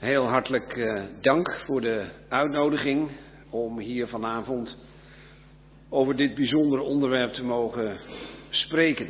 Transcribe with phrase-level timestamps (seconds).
[0.00, 3.10] Heel hartelijk uh, dank voor de uitnodiging
[3.50, 4.76] om hier vanavond
[5.88, 7.98] over dit bijzondere onderwerp te mogen
[8.50, 9.06] spreken.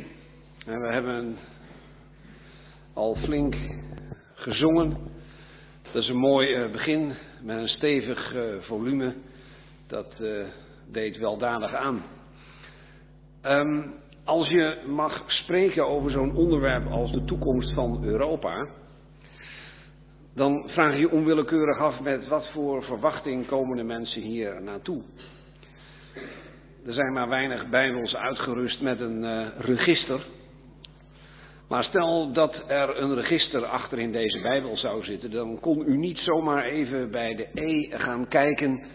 [0.65, 1.37] En we hebben
[2.93, 3.55] al flink
[4.33, 4.97] gezongen.
[5.91, 9.13] Dat is een mooi uh, begin met een stevig uh, volume.
[9.87, 10.15] Dat
[10.91, 12.03] deed weldadig aan.
[13.43, 18.67] Um, als je mag spreken over zo'n onderwerp als de toekomst van Europa,
[20.35, 25.03] dan vraag je onwillekeurig af met wat voor verwachting komen de mensen hier naartoe.
[26.85, 30.25] Er zijn maar weinig bijbels uitgerust met een uh, register.
[31.67, 35.97] Maar stel dat er een register achter in deze bijbel zou zitten, dan kon u
[35.97, 38.85] niet zomaar even bij de E gaan kijken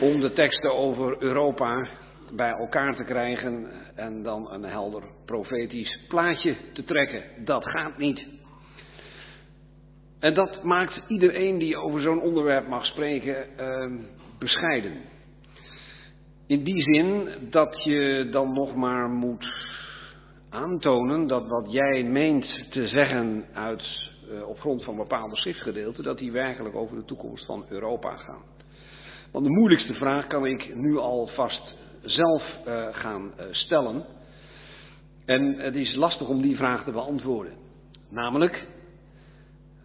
[0.00, 1.88] om de teksten over Europa
[2.32, 7.22] bij elkaar te krijgen en dan een helder profetisch plaatje te trekken.
[7.44, 8.26] Dat gaat niet.
[10.20, 14.00] En dat maakt iedereen die over zo'n onderwerp mag spreken uh,
[14.38, 14.92] bescheiden.
[16.46, 19.46] In die zin dat je dan nog maar moet
[20.50, 23.82] aantonen dat wat jij meent te zeggen uit,
[24.30, 28.42] uh, op grond van bepaalde schriftgedeelten, dat die werkelijk over de toekomst van Europa gaan.
[29.32, 34.04] Want de moeilijkste vraag kan ik nu alvast zelf uh, gaan uh, stellen.
[35.24, 37.52] En het is lastig om die vraag te beantwoorden.
[38.10, 38.66] Namelijk,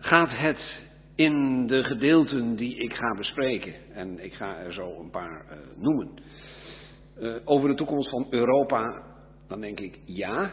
[0.03, 0.81] gaat het
[1.15, 5.57] in de gedeelten die ik ga bespreken, en ik ga er zo een paar uh,
[5.75, 6.09] noemen,
[7.45, 9.03] over de toekomst van Europa,
[9.47, 10.51] dan denk ik ja.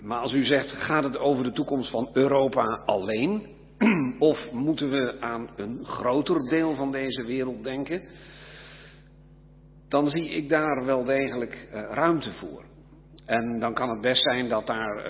[0.00, 3.46] Maar als u zegt, gaat het over de toekomst van Europa alleen?
[4.18, 8.02] of moeten we aan een groter deel van deze wereld denken?
[9.88, 12.64] dan zie ik daar wel degelijk uh, ruimte voor.
[13.26, 15.02] En dan kan het best zijn dat daar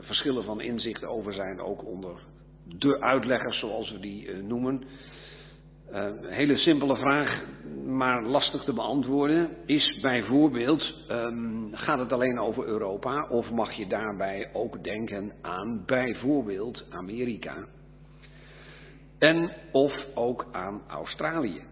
[0.00, 2.20] verschillen van inzicht over zijn, ook onder
[2.64, 4.84] de uitleggers zoals we die uh, noemen.
[5.90, 7.42] Een hele simpele vraag,
[7.86, 13.86] maar lastig te beantwoorden, is bijvoorbeeld, um, gaat het alleen over Europa of mag je
[13.86, 17.56] daarbij ook denken aan bijvoorbeeld Amerika?
[19.18, 21.62] En of ook aan Australië?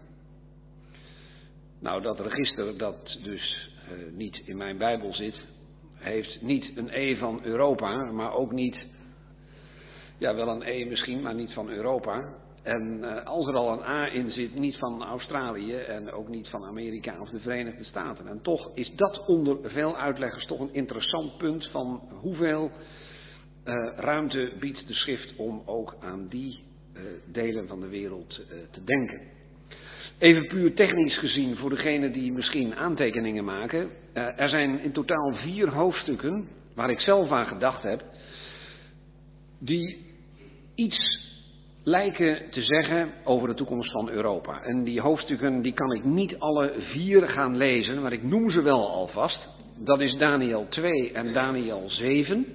[1.79, 5.45] Nou, dat register dat dus uh, niet in mijn Bijbel zit,
[5.93, 8.85] heeft niet een E van Europa, maar ook niet,
[10.21, 12.33] ja wel een E misschien, maar niet van Europa.
[12.63, 16.47] En uh, als er al een A in zit, niet van Australië en ook niet
[16.47, 18.27] van Amerika of de Verenigde Staten.
[18.27, 22.71] En toch is dat onder veel uitleggers toch een interessant punt van hoeveel
[23.65, 26.59] uh, ruimte biedt de schrift om ook aan die
[27.31, 29.21] delen van de wereld te denken.
[30.17, 33.89] Even puur technisch gezien voor degenen die misschien aantekeningen maken.
[34.13, 38.03] Er zijn in totaal vier hoofdstukken waar ik zelf aan gedacht heb.
[39.59, 40.10] Die
[40.81, 41.19] iets
[41.83, 44.61] lijken te zeggen over de toekomst van Europa.
[44.61, 48.61] En die hoofdstukken die kan ik niet alle vier gaan lezen, maar ik noem ze
[48.61, 49.47] wel alvast.
[49.77, 52.45] Dat is Daniel 2 en Daniel 7.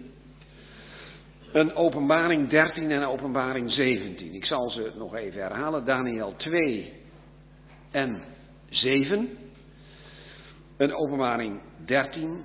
[1.53, 4.35] Een openbaring 13 en een openbaring 17.
[4.35, 5.85] Ik zal ze nog even herhalen.
[5.85, 6.93] Daniel 2
[7.91, 8.23] en
[8.71, 9.29] 7.
[10.77, 12.45] Een openbaring 13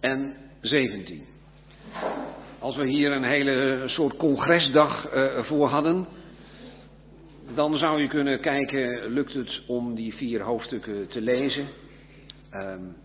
[0.00, 1.24] en 17.
[2.58, 6.06] Als we hier een hele soort congresdag uh, voor hadden,
[7.54, 11.66] dan zou je kunnen kijken, lukt het om die vier hoofdstukken te lezen,
[12.52, 12.96] um,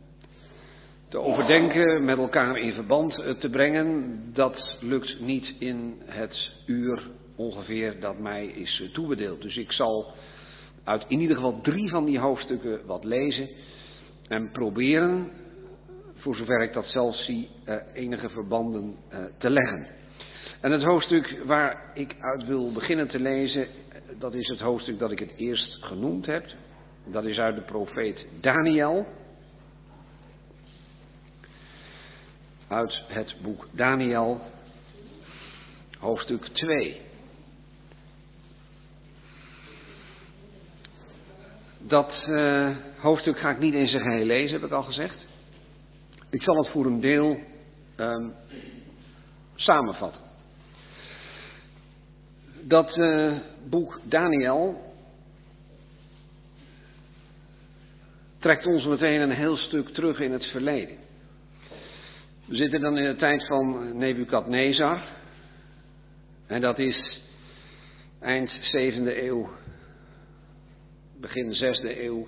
[1.10, 4.20] te overdenken, met elkaar in verband uh, te brengen.
[4.34, 7.02] Dat lukt niet in het uur
[7.36, 9.42] ongeveer dat mij is uh, toebedeeld.
[9.42, 10.14] Dus ik zal
[10.84, 13.50] uit in ieder geval drie van die hoofdstukken wat lezen
[14.28, 15.32] en proberen,
[16.22, 19.88] voor zover ik dat zelf zie, uh, enige verbanden uh, te leggen.
[20.62, 23.68] En het hoofdstuk waar ik uit wil beginnen te lezen,
[24.20, 26.46] dat is het hoofdstuk dat ik het eerst genoemd heb.
[27.06, 29.06] Dat is uit de profeet Daniel.
[32.68, 34.42] Uit het boek Daniel,
[36.00, 37.02] hoofdstuk 2.
[41.78, 42.14] Dat
[42.98, 45.30] hoofdstuk ga ik niet in zijn geheel lezen, heb ik al gezegd.
[46.32, 47.40] Ik zal het voor een deel
[47.98, 48.34] um,
[49.56, 50.22] samenvatten.
[52.62, 53.38] Dat uh,
[53.70, 54.94] boek Daniel
[58.40, 60.98] trekt ons meteen een heel stuk terug in het verleden.
[62.46, 65.04] We zitten dan in de tijd van Nebukadnezar.
[66.48, 67.22] En dat is
[68.20, 69.50] eind 7e eeuw
[71.20, 72.28] begin 6e eeuw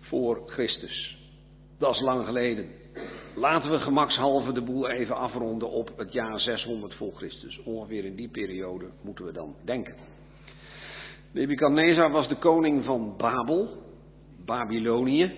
[0.00, 1.18] voor Christus.
[1.78, 2.84] Dat is lang geleden.
[3.36, 7.62] Laten we gemakshalve de boel even afronden op het jaar 600 voor Christus.
[7.62, 9.94] Ongeveer in die periode moeten we dan denken.
[11.32, 13.68] Nebukadnezar was de koning van Babel,
[14.44, 15.32] Babylonië.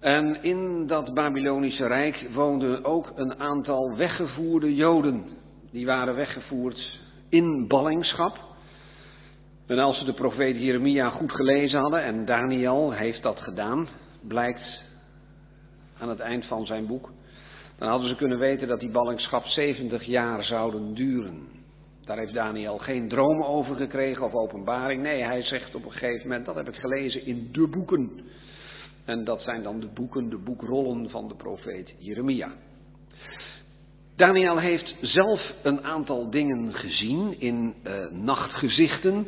[0.00, 5.24] En in dat Babylonische rijk woonden ook een aantal weggevoerde Joden.
[5.70, 8.38] Die waren weggevoerd in ballingschap.
[9.66, 13.88] En als ze de profeet Jeremia goed gelezen hadden, en Daniel heeft dat gedaan,
[14.20, 14.88] blijkt
[16.00, 17.10] aan het eind van zijn boek,
[17.78, 21.48] dan hadden ze kunnen weten dat die ballingschap 70 jaar zouden duren.
[22.04, 25.02] Daar heeft Daniel geen droom over gekregen of openbaring.
[25.02, 28.10] Nee, hij zegt op een gegeven moment, dat heb ik gelezen in de boeken.
[29.04, 32.52] En dat zijn dan de boeken, de boekrollen van de profeet Jeremia.
[34.16, 39.26] Daniel heeft zelf een aantal dingen gezien in uh, nachtgezichten.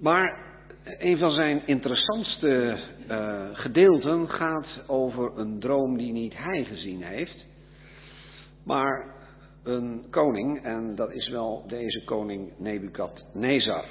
[0.00, 0.53] Maar
[0.84, 2.78] een van zijn interessantste
[3.10, 7.44] uh, gedeelten gaat over een droom die niet hij gezien heeft,
[8.64, 9.14] maar
[9.62, 13.84] een koning, en dat is wel deze koning Nebukadnezar.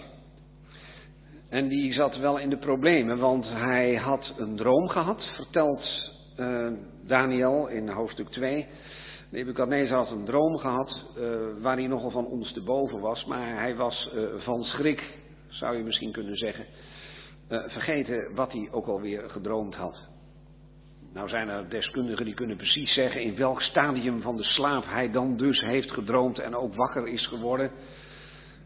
[1.50, 6.72] En die zat wel in de problemen, want hij had een droom gehad, vertelt uh,
[7.06, 8.68] Daniel in hoofdstuk 2.
[9.30, 13.60] Nebukadnezar had een droom gehad uh, waar hij nogal van ons te boven was, maar
[13.60, 15.23] hij was van schrik,
[15.54, 16.66] zou je misschien kunnen zeggen,
[17.48, 20.12] vergeten wat hij ook alweer gedroomd had.
[21.14, 25.12] Nou zijn er deskundigen die kunnen precies zeggen in welk stadium van de slaap hij
[25.12, 27.72] dan dus heeft gedroomd en ook wakker is geworden.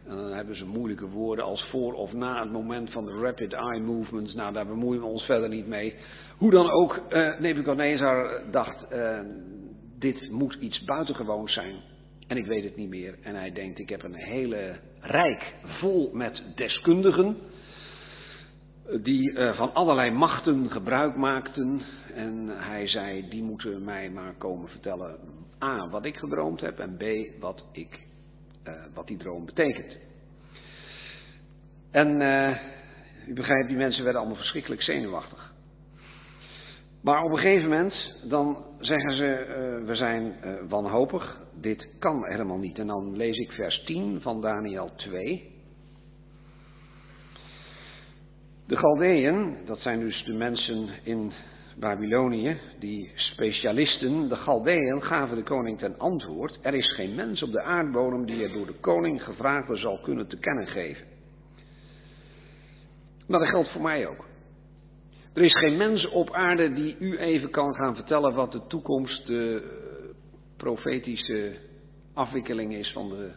[0.06, 3.52] En dan hebben ze moeilijke woorden als voor of na het moment van de rapid
[3.52, 4.34] eye movements.
[4.34, 5.94] Nou, daar bemoeien we ons verder niet mee.
[6.36, 9.20] Hoe dan ook, uh, Nebuchadnezzar dacht, uh,
[9.98, 11.74] dit moet iets buitengewoons zijn.
[12.26, 13.18] En ik weet het niet meer.
[13.22, 17.36] En hij denkt, ik heb een hele rijk vol met deskundigen.
[19.02, 21.82] Die uh, van allerlei machten gebruik maakten.
[22.14, 25.16] En hij zei, die moeten mij maar komen vertellen.
[25.64, 26.78] A, wat ik gedroomd heb.
[26.78, 27.02] En B,
[27.40, 28.06] wat ik
[28.68, 29.96] uh, wat die droom betekent.
[31.90, 32.58] En uh,
[33.26, 35.47] u begrijpt, die mensen werden allemaal verschrikkelijk zenuwachtig.
[37.08, 40.34] Maar op een gegeven moment, dan zeggen ze, uh, we zijn
[40.68, 42.78] wanhopig, dit kan helemaal niet.
[42.78, 45.50] En dan lees ik vers 10 van Daniel 2.
[48.66, 51.32] De Galdeën, dat zijn dus de mensen in
[51.76, 57.52] Babylonië, die specialisten, de Galdeën, gaven de koning ten antwoord: Er is geen mens op
[57.52, 61.06] de aardbodem die er door de koning gevraagde zal kunnen te kennen geven.
[63.28, 64.27] Maar dat geldt voor mij ook.
[65.32, 69.26] Er is geen mens op aarde die u even kan gaan vertellen wat de toekomst,
[69.26, 69.62] de
[70.56, 71.56] profetische
[72.14, 73.30] afwikkeling is van de,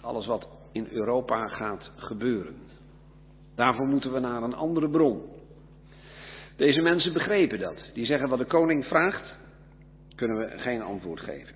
[0.00, 2.54] alles wat in Europa gaat gebeuren.
[3.54, 5.22] Daarvoor moeten we naar een andere bron.
[6.56, 7.90] Deze mensen begrepen dat.
[7.92, 9.36] Die zeggen wat de koning vraagt,
[10.14, 11.54] kunnen we geen antwoord geven.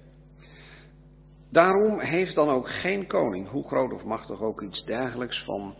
[1.50, 5.74] Daarom heeft dan ook geen koning, hoe groot of machtig ook iets dergelijks, van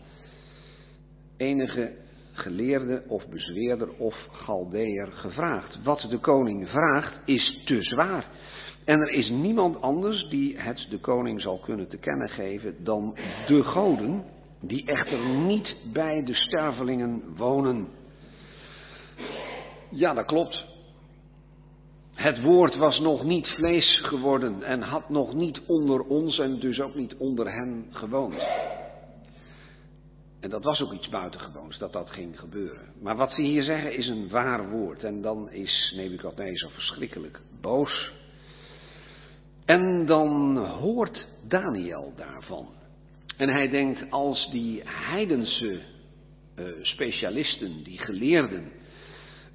[1.37, 2.02] enige
[2.33, 5.83] geleerde of bezweerder of galdeer gevraagd.
[5.83, 8.27] Wat de koning vraagt is te zwaar.
[8.85, 13.17] En er is niemand anders die het de koning zal kunnen te kennen geven dan
[13.47, 14.23] de goden,
[14.61, 17.87] die echter niet bij de stervelingen wonen.
[19.89, 20.65] Ja, dat klopt.
[22.13, 26.81] Het woord was nog niet vlees geworden en had nog niet onder ons en dus
[26.81, 28.35] ook niet onder hen gewoond.
[30.43, 32.93] En dat was ook iets buitengewoons dat dat ging gebeuren.
[33.01, 35.03] Maar wat ze hier zeggen is een waar woord.
[35.03, 38.11] En dan is Nebukadnezar verschrikkelijk boos.
[39.65, 42.67] En dan hoort Daniel daarvan.
[43.37, 45.81] En hij denkt als die heidense
[46.55, 48.71] uh, specialisten, die geleerden,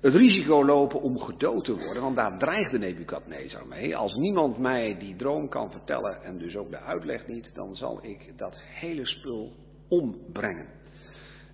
[0.01, 3.97] het risico lopen om gedood te worden, want daar dreigde Nebukadnezar mee.
[3.97, 8.05] Als niemand mij die droom kan vertellen en dus ook de uitleg niet, dan zal
[8.05, 9.53] ik dat hele spul
[9.89, 10.78] ombrengen.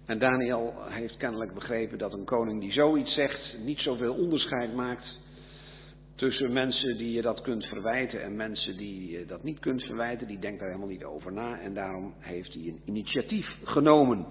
[0.06, 5.18] En Daniel heeft kennelijk begrepen dat een koning die zoiets zegt niet zoveel onderscheid maakt
[6.14, 10.26] tussen mensen die je dat kunt verwijten en mensen die je dat niet kunt verwijten.
[10.26, 14.26] Die denkt daar helemaal niet over na en daarom heeft hij een initiatief genomen.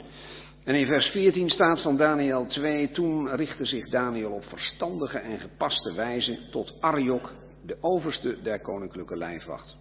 [0.64, 5.40] En in vers 14 staat van Daniel 2, toen richtte zich Daniel op verstandige en
[5.40, 7.34] gepaste wijze tot Arjok,
[7.66, 9.76] de overste der koninklijke lijfwacht,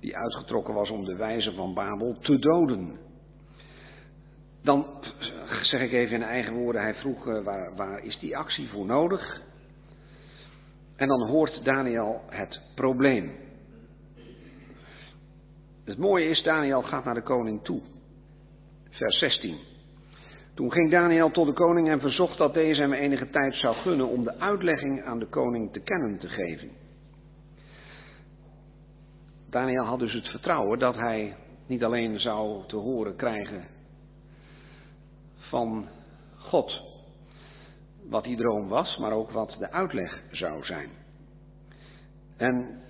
[0.00, 2.98] die uitgetrokken was om de wijze van Babel te doden.
[4.62, 4.86] Dan
[5.62, 8.86] zeg ik even in eigen woorden, hij vroeg uh, waar, waar is die actie voor
[8.86, 9.40] nodig?
[10.96, 13.32] En dan hoort Daniel het probleem.
[15.84, 17.80] Het mooie is, Daniel gaat naar de koning toe
[18.90, 19.58] vers 16.
[20.54, 24.08] Toen ging Daniel tot de koning en verzocht dat deze hem enige tijd zou gunnen
[24.08, 26.70] om de uitlegging aan de koning te kennen te geven.
[29.50, 31.36] Daniel had dus het vertrouwen dat hij
[31.66, 33.78] niet alleen zou te horen krijgen
[35.50, 35.88] van
[36.36, 36.82] God
[38.08, 40.90] wat die droom was, maar ook wat de uitleg zou zijn.
[42.36, 42.82] En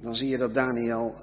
[0.00, 1.14] dan zie je dat Daniel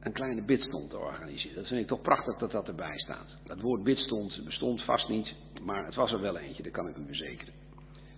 [0.00, 1.54] een kleine bidstond organiseert.
[1.54, 3.36] Dat vind ik toch prachtig dat dat erbij staat.
[3.46, 6.96] Dat woord bidstond bestond vast niet, maar het was er wel eentje, dat kan ik
[6.96, 7.54] u verzekeren.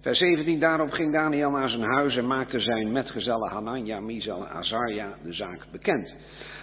[0.00, 4.52] Vers 17, daarop ging Daniel naar zijn huis en maakte zijn metgezellen Hanania, Misael en
[4.52, 6.14] Azaria de zaak bekend.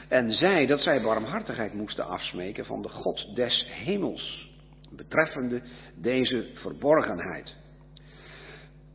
[0.09, 4.46] En zei dat zij barmhartigheid moesten afsmeken van de God des hemels,
[4.95, 5.61] betreffende
[5.95, 7.55] deze verborgenheid.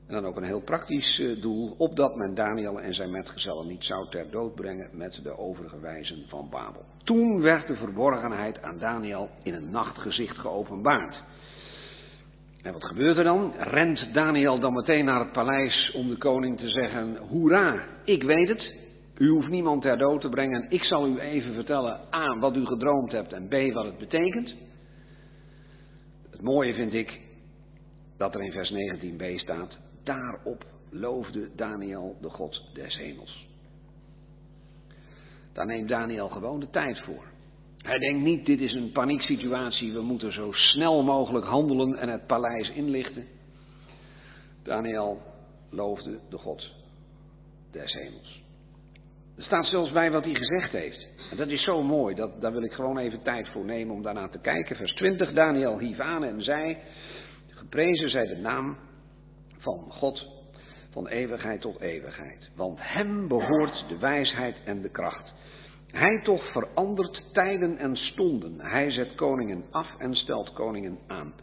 [0.06, 3.84] En dan ook een heel praktisch eh, doel, opdat men Daniel en zijn metgezellen niet
[3.84, 6.84] zou ter dood brengen met de overige wijzen van Babel.
[7.04, 11.22] Toen werd de verborgenheid aan Daniel in een nachtgezicht geopenbaard.
[12.62, 13.52] En wat gebeurt er dan?
[13.58, 18.48] Rent Daniel dan meteen naar het paleis om de koning te zeggen: Hoera, ik weet
[18.48, 18.74] het.
[19.18, 20.66] U hoeft niemand ter dood te brengen.
[20.68, 24.54] Ik zal u even vertellen: A, wat u gedroomd hebt en B, wat het betekent.
[26.42, 27.20] Het mooie vind ik
[28.16, 33.46] dat er in vers 19b staat: Daarop loofde Daniel de God des hemels.
[35.52, 37.24] Daar neemt Daniel gewoon de tijd voor.
[37.78, 42.26] Hij denkt niet, dit is een panieksituatie, we moeten zo snel mogelijk handelen en het
[42.26, 43.26] paleis inlichten.
[44.62, 45.22] Daniel
[45.70, 46.70] loofde de God
[47.70, 48.41] des hemels.
[49.36, 51.08] Er staat zelfs bij wat hij gezegd heeft.
[51.30, 54.02] En dat is zo mooi, dat, daar wil ik gewoon even tijd voor nemen om
[54.02, 54.76] daarna te kijken.
[54.76, 56.78] Vers 20, Daniel hief aan en zei,
[57.48, 58.76] geprezen zij de naam
[59.58, 60.26] van God
[60.90, 62.50] van eeuwigheid tot eeuwigheid.
[62.56, 65.32] Want hem behoort de wijsheid en de kracht.
[65.90, 68.60] Hij toch verandert tijden en stonden.
[68.60, 71.34] Hij zet koningen af en stelt koningen aan.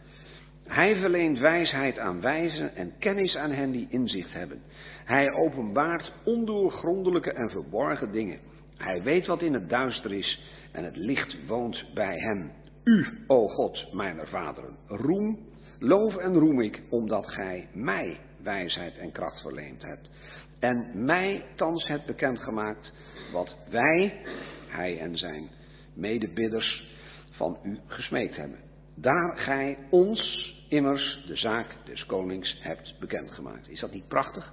[0.66, 4.62] Hij verleent wijsheid aan wijzen en kennis aan hen die inzicht hebben.
[5.10, 8.40] Hij openbaart ondoorgrondelijke en verborgen dingen.
[8.76, 10.40] Hij weet wat in het duister is
[10.72, 12.52] en het licht woont bij hem.
[12.84, 15.38] U, o God, mijn vaderen, roem,
[15.78, 20.10] loof en roem ik, omdat gij mij wijsheid en kracht verleend hebt.
[20.58, 22.92] En mij thans hebt bekendgemaakt
[23.32, 24.22] wat wij,
[24.68, 25.50] hij en zijn
[25.94, 26.88] medebidders,
[27.30, 28.58] van u gesmeekt hebben.
[28.94, 33.68] Daar gij ons immers de zaak des konings hebt bekendgemaakt.
[33.68, 34.52] Is dat niet prachtig?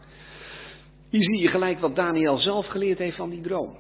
[1.10, 3.76] Hier zie je gelijk wat Daniel zelf geleerd heeft van die droom.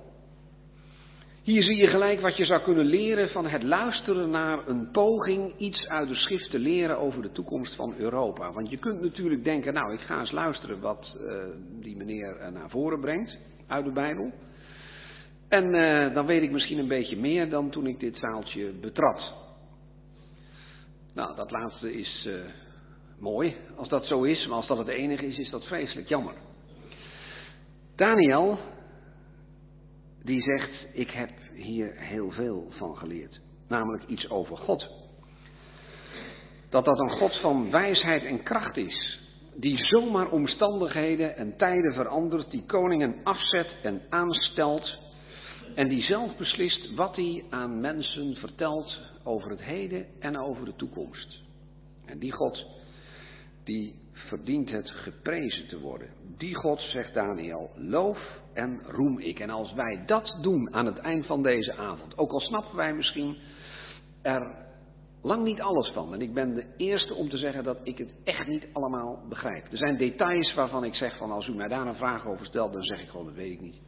[1.44, 5.58] Hier zie je gelijk wat je zou kunnen leren van het luisteren naar een poging
[5.58, 8.52] iets uit de schrift te leren over de toekomst van Europa.
[8.52, 11.44] Want je kunt natuurlijk denken, nou ik ga eens luisteren wat uh,
[11.82, 14.32] die meneer naar voren brengt uit de Bijbel.
[15.50, 19.34] En uh, dan weet ik misschien een beetje meer dan toen ik dit zaaltje betrad.
[21.14, 22.30] Nou, dat laatste is
[23.20, 26.34] mooi, als dat zo is, maar als dat het enige is, is dat vreselijk jammer.
[27.98, 28.58] Daniel,
[30.24, 33.42] die zegt, ik heb hier heel veel van geleerd.
[33.68, 34.90] Namelijk iets over God.
[36.70, 39.20] Dat dat een God van wijsheid en kracht is.
[39.56, 44.98] Die zomaar omstandigheden en tijden verandert, die koningen afzet en aanstelt.
[45.76, 50.76] En die zelf beslist wat hij aan mensen vertelt over het heden en over de
[50.76, 51.42] toekomst.
[52.06, 52.66] En die God,
[53.64, 56.10] die verdient het geprezen te worden.
[56.38, 59.40] Die God, zegt Daniel, loof en roem ik.
[59.40, 62.94] En als wij dat doen aan het eind van deze avond, ook al snappen wij
[62.94, 63.38] misschien
[64.22, 64.66] er
[65.22, 66.14] lang niet alles van.
[66.14, 69.72] En ik ben de eerste om te zeggen dat ik het echt niet allemaal begrijp.
[69.72, 72.74] Er zijn details waarvan ik zeg van als u mij daar een vraag over stelt,
[72.74, 73.82] dan zeg ik gewoon dat weet ik niet.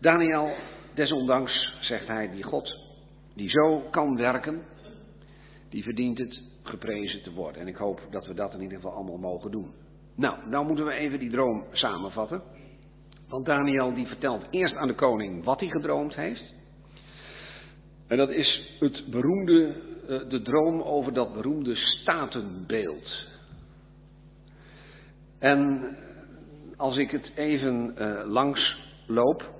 [0.00, 0.54] Daniel,
[0.94, 2.84] desondanks, zegt hij, die God
[3.34, 4.62] die zo kan werken,
[5.68, 7.60] die verdient het geprezen te worden.
[7.60, 9.72] En ik hoop dat we dat in ieder geval allemaal mogen doen.
[10.16, 12.42] Nou, nou moeten we even die droom samenvatten.
[13.28, 16.54] Want Daniel die vertelt eerst aan de koning wat hij gedroomd heeft.
[18.06, 19.74] En dat is het beroemde,
[20.08, 23.26] eh, de droom over dat beroemde statenbeeld.
[25.38, 25.88] En
[26.76, 29.54] als ik het even uh, langs loop,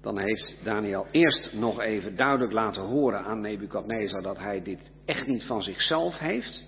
[0.00, 5.26] dan heeft Daniel eerst nog even duidelijk laten horen aan Nebukadnezar dat hij dit echt
[5.26, 6.62] niet van zichzelf heeft.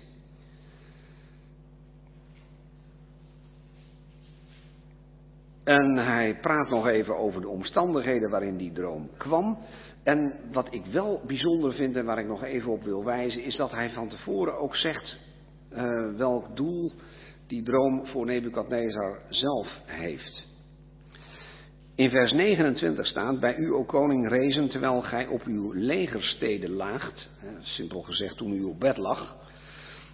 [5.63, 9.57] En hij praat nog even over de omstandigheden waarin die droom kwam.
[10.03, 13.55] En wat ik wel bijzonder vind en waar ik nog even op wil wijzen, is
[13.55, 15.17] dat hij van tevoren ook zegt
[15.73, 16.91] uh, welk doel
[17.47, 20.50] die droom voor Nebukadnezar zelf heeft.
[22.01, 27.29] In vers 29 staat, bij u, o koning, rezen terwijl gij op uw legersteden laagt,
[27.61, 29.35] simpel gezegd toen u op bed lag,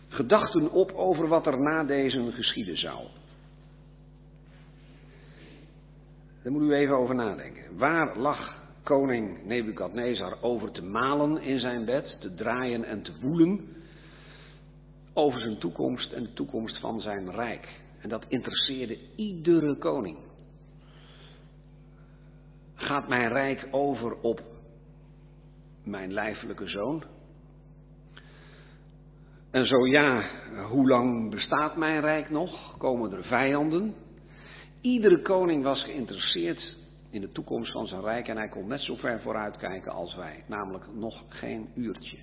[0.07, 3.07] gedachten op over wat er na deze geschieden zou.
[6.43, 7.77] Daar moet u even over nadenken.
[7.77, 13.59] Waar lag koning Nebukadnezar over te malen in zijn bed, te draaien en te woelen
[15.13, 17.67] over zijn toekomst en de toekomst van zijn rijk.
[18.01, 20.26] En dat interesseerde iedere koning.
[22.79, 24.41] Gaat mijn rijk over op
[25.83, 27.03] mijn lijfelijke zoon?
[29.51, 30.23] En zo ja,
[30.69, 32.77] hoe lang bestaat mijn rijk nog?
[32.77, 33.95] Komen er vijanden?
[34.81, 36.77] Iedere koning was geïnteresseerd
[37.09, 40.43] in de toekomst van zijn rijk en hij kon net zo ver vooruitkijken als wij,
[40.47, 42.17] namelijk nog geen uurtje.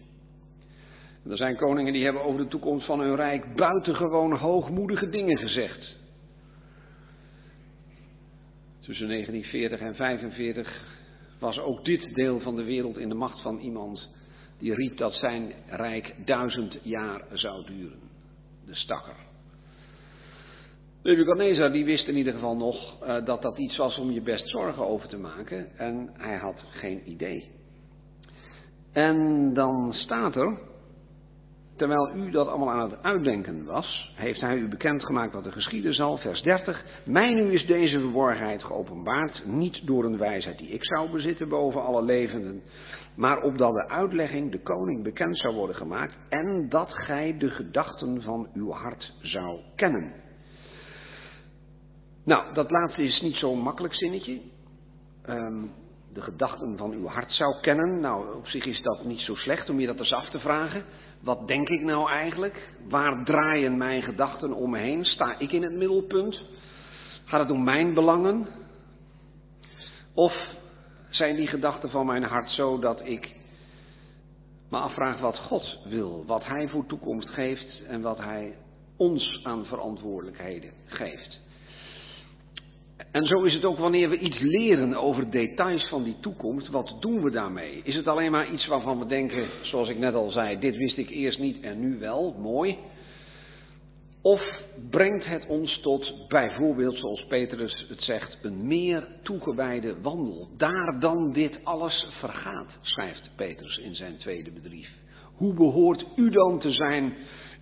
[1.28, 5.96] Er zijn koningen die hebben over de toekomst van hun rijk buitengewoon hoogmoedige dingen gezegd.
[8.84, 13.58] Tussen 1940 en 1945 was ook dit deel van de wereld in de macht van
[13.58, 14.08] iemand
[14.58, 17.98] die riep dat zijn rijk duizend jaar zou duren.
[18.66, 19.16] De stakker.
[21.02, 24.48] Nebuchadnezzar die wist in ieder geval nog uh, dat dat iets was om je best
[24.48, 27.50] zorgen over te maken en hij had geen idee.
[28.92, 30.58] En dan staat er,
[31.76, 35.94] terwijl u dat allemaal aan het uitdenken was, heeft hij u bekendgemaakt wat er geschieden
[35.94, 36.84] zal, vers 30.
[37.04, 41.84] Mij nu is deze verborgenheid geopenbaard, niet door een wijsheid die ik zou bezitten boven
[41.84, 42.62] alle levenden,
[43.16, 48.22] maar opdat de uitlegging de koning bekend zou worden gemaakt en dat gij de gedachten
[48.22, 50.12] van uw hart zou kennen.
[52.24, 54.40] Nou, dat laatste is niet zo'n makkelijk zinnetje.
[55.28, 55.72] Um,
[56.14, 58.00] de gedachten van uw hart zou kennen.
[58.00, 60.84] Nou, op zich is dat niet zo slecht om je dat eens af te vragen.
[61.24, 62.68] Wat denk ik nou eigenlijk?
[62.88, 65.04] Waar draaien mijn gedachten om me heen?
[65.04, 66.42] Sta ik in het middelpunt?
[67.24, 68.46] Gaat het om mijn belangen?
[70.14, 70.34] Of
[71.10, 73.34] zijn die gedachten van mijn hart zo dat ik
[74.70, 78.56] me afvraag wat God wil, wat Hij voor toekomst geeft en wat Hij
[78.96, 81.40] ons aan verantwoordelijkheden geeft?
[83.10, 86.96] En zo is het ook wanneer we iets leren over details van die toekomst, wat
[87.00, 87.80] doen we daarmee?
[87.84, 90.96] Is het alleen maar iets waarvan we denken, zoals ik net al zei, dit wist
[90.96, 92.78] ik eerst niet en nu wel, mooi?
[94.22, 94.42] Of
[94.90, 100.48] brengt het ons tot bijvoorbeeld, zoals Petrus het zegt, een meer toegewijde wandel?
[100.56, 104.88] Daar dan dit alles vergaat, schrijft Petrus in zijn tweede bedrief.
[105.34, 107.14] Hoe behoort u dan te zijn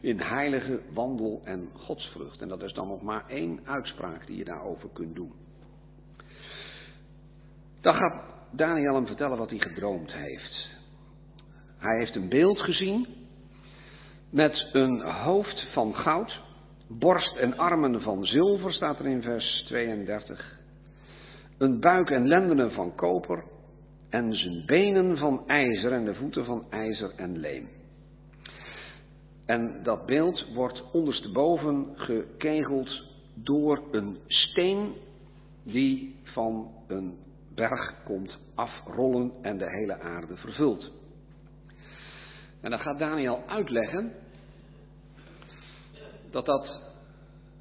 [0.03, 2.41] in heilige wandel en godsvrucht.
[2.41, 5.33] En dat is dan nog maar één uitspraak die je daarover kunt doen.
[7.81, 10.71] Dan gaat Daniel hem vertellen wat hij gedroomd heeft.
[11.79, 13.07] Hij heeft een beeld gezien
[14.31, 16.41] met een hoofd van goud,
[16.88, 20.61] borst en armen van zilver, staat er in vers 32.
[21.59, 23.45] Een buik en lendenen van koper
[24.11, 27.69] en zijn benen van ijzer en de voeten van ijzer en leem.
[29.46, 33.02] En dat beeld wordt ondersteboven gekegeld
[33.35, 34.94] door een steen
[35.62, 37.18] die van een
[37.55, 40.90] berg komt afrollen en de hele aarde vervult.
[42.61, 44.12] En dan gaat Daniel uitleggen
[46.31, 46.81] dat dat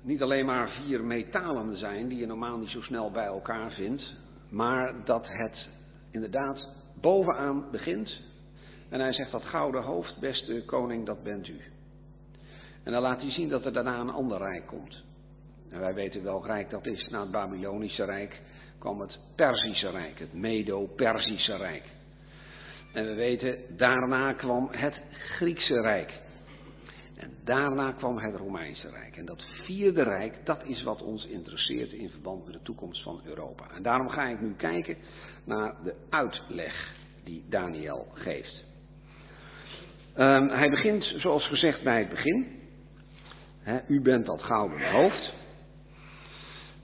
[0.01, 4.13] niet alleen maar vier metalen zijn die je normaal niet zo snel bij elkaar vindt,
[4.49, 5.67] maar dat het
[6.11, 6.69] inderdaad
[7.01, 8.21] bovenaan begint.
[8.91, 11.61] En hij zegt dat gouden hoofd, beste koning, dat bent u.
[12.83, 15.03] En dan laat hij zien dat er daarna een ander rijk komt.
[15.69, 17.07] En wij weten welk rijk dat is.
[17.09, 18.41] Na het Babylonische rijk
[18.77, 21.83] kwam het Perzische rijk, het Medo-Perzische rijk.
[22.93, 26.21] En we weten, daarna kwam het Griekse rijk.
[27.15, 29.17] En daarna kwam het Romeinse rijk.
[29.17, 33.21] En dat vierde rijk, dat is wat ons interesseert in verband met de toekomst van
[33.23, 33.69] Europa.
[33.75, 34.97] En daarom ga ik nu kijken
[35.43, 38.70] naar de uitleg die Daniel geeft.
[40.17, 42.59] Um, hij begint, zoals gezegd, bij het begin
[43.87, 45.33] u bent dat gouden hoofd.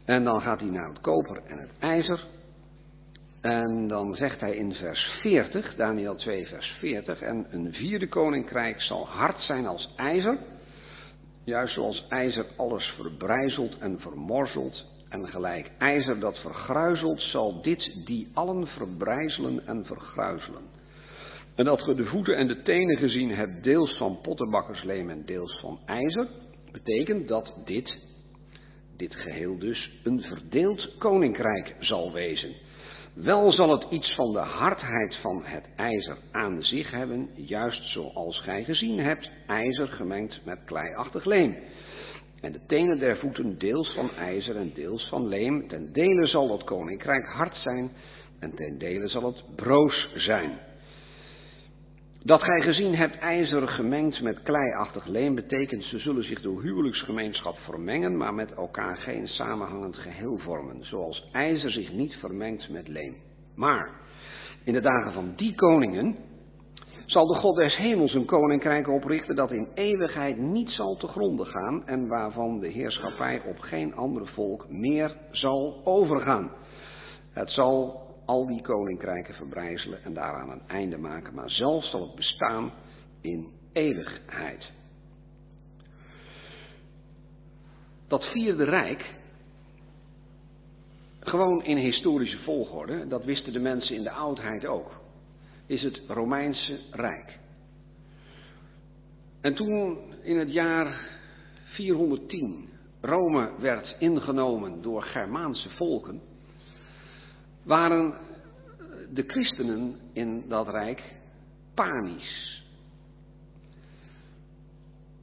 [0.06, 2.26] En dan gaat hij naar het koper en het ijzer.
[3.42, 8.82] En dan zegt hij in vers 40, Daniel 2, vers 40, en een vierde koninkrijk
[8.82, 10.38] zal hard zijn als ijzer,
[11.44, 18.32] juist zoals ijzer alles verbrijzelt en vermorzelt, en gelijk ijzer dat vergruizelt, zal dit die
[18.34, 20.77] allen verbrijzelen en vergruizelen.
[21.58, 25.60] En dat ge de voeten en de tenen gezien hebt, deels van pottenbakkersleem en deels
[25.60, 26.28] van ijzer,
[26.72, 27.98] betekent dat dit,
[28.98, 32.56] dit geheel dus, een verdeeld koninkrijk zal wezen.
[33.16, 38.42] Wel zal het iets van de hardheid van het ijzer aan zich hebben, juist zoals
[38.42, 41.58] gij gezien hebt, ijzer gemengd met kleiachtig leem.
[42.42, 45.68] En de tenen der voeten deels van ijzer en deels van leem.
[45.68, 47.92] Ten dele zal dat koninkrijk hard zijn
[48.40, 50.60] en ten dele zal het broos zijn.
[52.28, 57.58] Dat gij gezien hebt ijzer gemengd met kleiachtig leem betekent ze zullen zich door huwelijksgemeenschap
[57.58, 63.16] vermengen, maar met elkaar geen samenhangend geheel vormen, zoals ijzer zich niet vermengt met leem.
[63.56, 63.92] Maar
[64.64, 66.16] In de dagen van die koningen
[67.06, 71.46] zal de God des hemels een koninkrijk oprichten dat in eeuwigheid niet zal te gronden
[71.46, 76.52] gaan en waarvan de heerschappij op geen ander volk meer zal overgaan.
[77.34, 82.16] Het zal al die koninkrijken verbrijzelen en daaraan een einde maken, maar zelf zal het
[82.16, 82.72] bestaan
[83.22, 84.72] in eeuwigheid.
[88.08, 89.16] Dat vierde rijk,
[91.20, 95.02] gewoon in historische volgorde, dat wisten de mensen in de oudheid ook,
[95.66, 97.40] is het Romeinse Rijk.
[99.42, 101.10] En toen in het jaar
[101.64, 102.70] 410
[103.02, 106.22] Rome werd ingenomen door Germaanse volken,
[107.68, 108.14] waren
[109.14, 111.04] de christenen in dat rijk
[111.74, 112.64] panisch.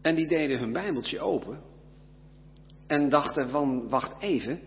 [0.02, 1.60] En die deden hun Bijbeltje open
[2.86, 4.60] en dachten van, wacht even,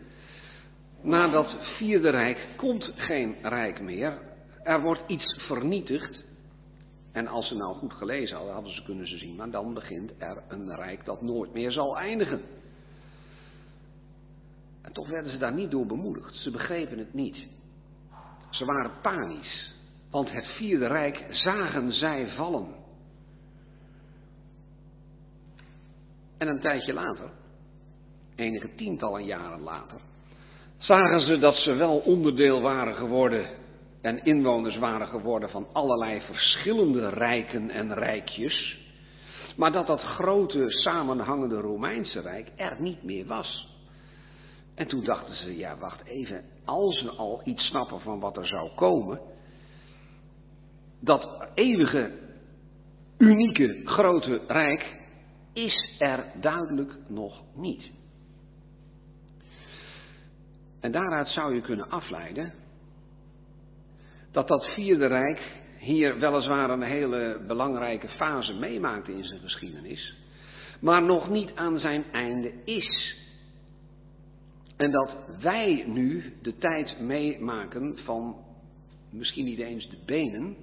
[1.01, 4.21] na dat vierde rijk komt geen rijk meer.
[4.63, 6.25] Er wordt iets vernietigd.
[7.11, 10.13] En als ze nou goed gelezen hadden, hadden ze kunnen ze zien, maar dan begint
[10.17, 12.41] er een rijk dat nooit meer zal eindigen.
[14.81, 16.35] En toch werden ze daar niet door bemoedigd.
[16.35, 17.47] Ze begrepen het niet.
[18.49, 19.71] Ze waren panisch,
[20.11, 22.75] want het vierde rijk zagen zij vallen.
[26.37, 27.29] En een tijdje later,
[28.35, 29.99] enige tientallen jaren later,
[30.77, 33.49] zagen ze dat ze wel onderdeel waren geworden
[34.01, 38.77] en inwoners waren geworden van allerlei verschillende rijken en rijkjes,
[39.55, 43.76] maar dat dat grote samenhangende Romeinse Rijk er niet meer was.
[44.77, 48.47] En toen dachten ze, ja wacht even, als we al iets snappen van wat er
[48.47, 49.21] zou komen,
[50.99, 52.11] dat eeuwige,
[53.17, 54.99] unieke, grote rijk
[55.53, 57.91] is er duidelijk nog niet.
[60.79, 62.53] En daaruit zou je kunnen afleiden
[64.31, 65.41] dat dat vierde rijk
[65.79, 70.17] hier weliswaar een hele belangrijke fase meemaakt in zijn geschiedenis,
[70.79, 73.15] maar nog niet aan zijn einde is.
[74.77, 78.35] En dat wij nu de tijd meemaken van
[79.09, 80.55] misschien niet eens de benen,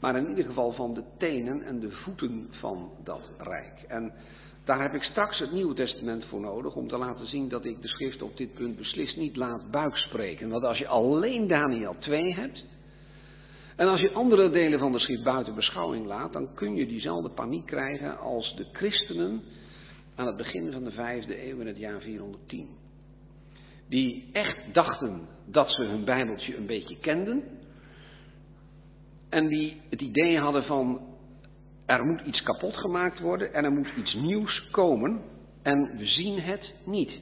[0.00, 3.84] maar in ieder geval van de tenen en de voeten van dat rijk.
[3.88, 4.12] En
[4.64, 7.82] daar heb ik straks het Nieuwe Testament voor nodig om te laten zien dat ik
[7.82, 10.48] de schrift op dit punt beslist niet laat buikspreken.
[10.48, 12.64] Want als je alleen Daniel 2 hebt,
[13.76, 17.30] en als je andere delen van de schrift buiten beschouwing laat, dan kun je diezelfde
[17.30, 19.42] paniek krijgen als de christenen
[20.14, 22.68] aan het begin van de vijfde eeuw in het jaar 410.
[23.88, 27.42] Die echt dachten dat ze hun Bijbeltje een beetje kenden.
[29.28, 31.00] En die het idee hadden van
[31.86, 35.22] er moet iets kapot gemaakt worden en er moet iets nieuws komen
[35.62, 37.20] en we zien het niet.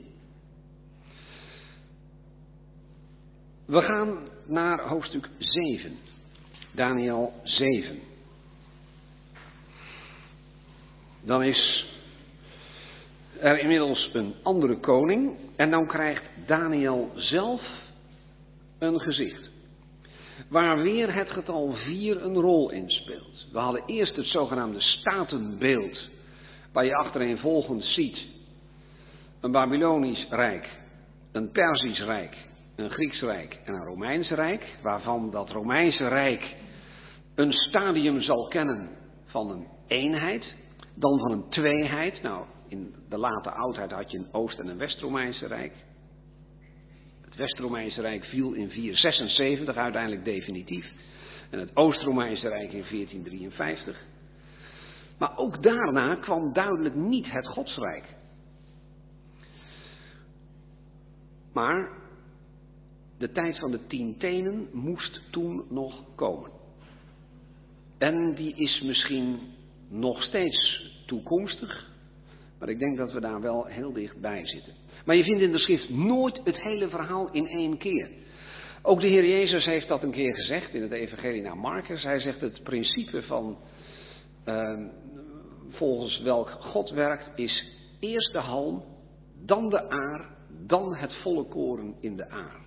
[3.66, 5.96] We gaan naar hoofdstuk 7.
[6.70, 7.98] Daniel 7.
[11.20, 11.87] Dan is
[13.42, 17.62] er inmiddels een andere koning en dan krijgt Daniel zelf
[18.78, 19.50] een gezicht.
[20.48, 23.46] Waar weer het getal 4 een rol in speelt.
[23.52, 26.09] We hadden eerst het zogenaamde statenbeeld,
[26.72, 28.26] waar je achtereenvolgend ziet
[29.40, 30.68] een Babylonisch rijk,
[31.33, 32.37] een Persisch rijk,
[32.76, 36.55] een Grieks rijk en een Romeins rijk, waarvan dat Romeinse rijk
[37.35, 38.90] een stadium zal kennen
[39.24, 40.55] van een eenheid,
[40.94, 42.22] dan van een tweeheid.
[42.22, 45.72] Nou, in de late oudheid had je een Oost- en een West-Romeinse rijk.
[47.20, 50.92] Het West-Romeinse rijk viel in 476 uiteindelijk definitief.
[51.50, 54.06] En het Oost-Romeinse rijk in 1453.
[55.18, 58.16] Maar ook daarna kwam duidelijk niet het Godsrijk.
[61.52, 61.90] Maar
[63.18, 66.50] de tijd van de tien tenen moest toen nog komen.
[67.98, 69.40] En die is misschien
[69.88, 71.91] nog steeds toekomstig,
[72.62, 74.75] maar ik denk dat we daar wel heel dichtbij zitten.
[75.05, 78.11] Maar je vindt in de schrift nooit het hele verhaal in één keer.
[78.83, 82.03] Ook de Heer Jezus heeft dat een keer gezegd in het Evangelie naar Marcus.
[82.03, 83.59] Hij zegt het principe van
[84.46, 84.87] uh,
[85.68, 87.64] volgens welk God werkt is
[88.01, 88.85] eerst de halm,
[89.44, 92.61] dan de aar, dan het volle koren in de aar.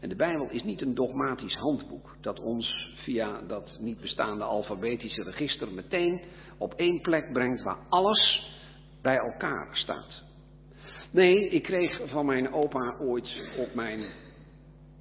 [0.00, 5.22] En de Bijbel is niet een dogmatisch handboek dat ons via dat niet bestaande alfabetische
[5.22, 6.22] register meteen
[6.58, 8.48] op één plek brengt waar alles
[9.02, 10.22] bij elkaar staat.
[11.10, 14.04] Nee, ik kreeg van mijn opa ooit op mijn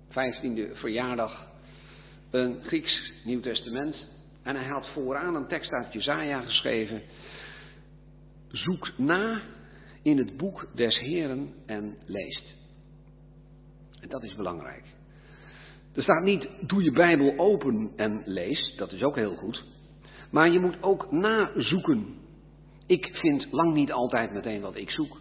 [0.09, 1.47] vijftiende verjaardag
[2.29, 4.07] een Grieks Nieuw Testament.
[4.43, 7.01] En hij had vooraan een tekst uit Jezaja geschreven.
[8.47, 9.41] Zoek na
[10.01, 12.55] in het boek des Heren en leest.
[14.01, 14.83] En dat is belangrijk.
[15.95, 19.63] Er staat niet, doe je Bijbel open en lees, dat is ook heel goed.
[20.31, 22.18] Maar je moet ook nazoeken.
[22.89, 25.17] Ik vind lang niet altijd meteen wat ik zoek.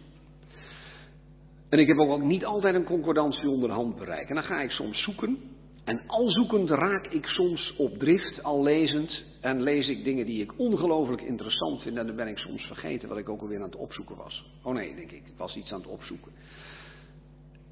[1.69, 4.29] En ik heb ook niet altijd een concordantie onder de hand bereikt.
[4.29, 5.37] En dan ga ik soms zoeken.
[5.83, 9.23] En al zoekend raak ik soms op drift, al lezend.
[9.41, 11.97] En lees ik dingen die ik ongelooflijk interessant vind.
[11.97, 14.45] En dan ben ik soms vergeten wat ik ook alweer aan het opzoeken was.
[14.63, 16.31] Oh nee, denk ik, ik was iets aan het opzoeken.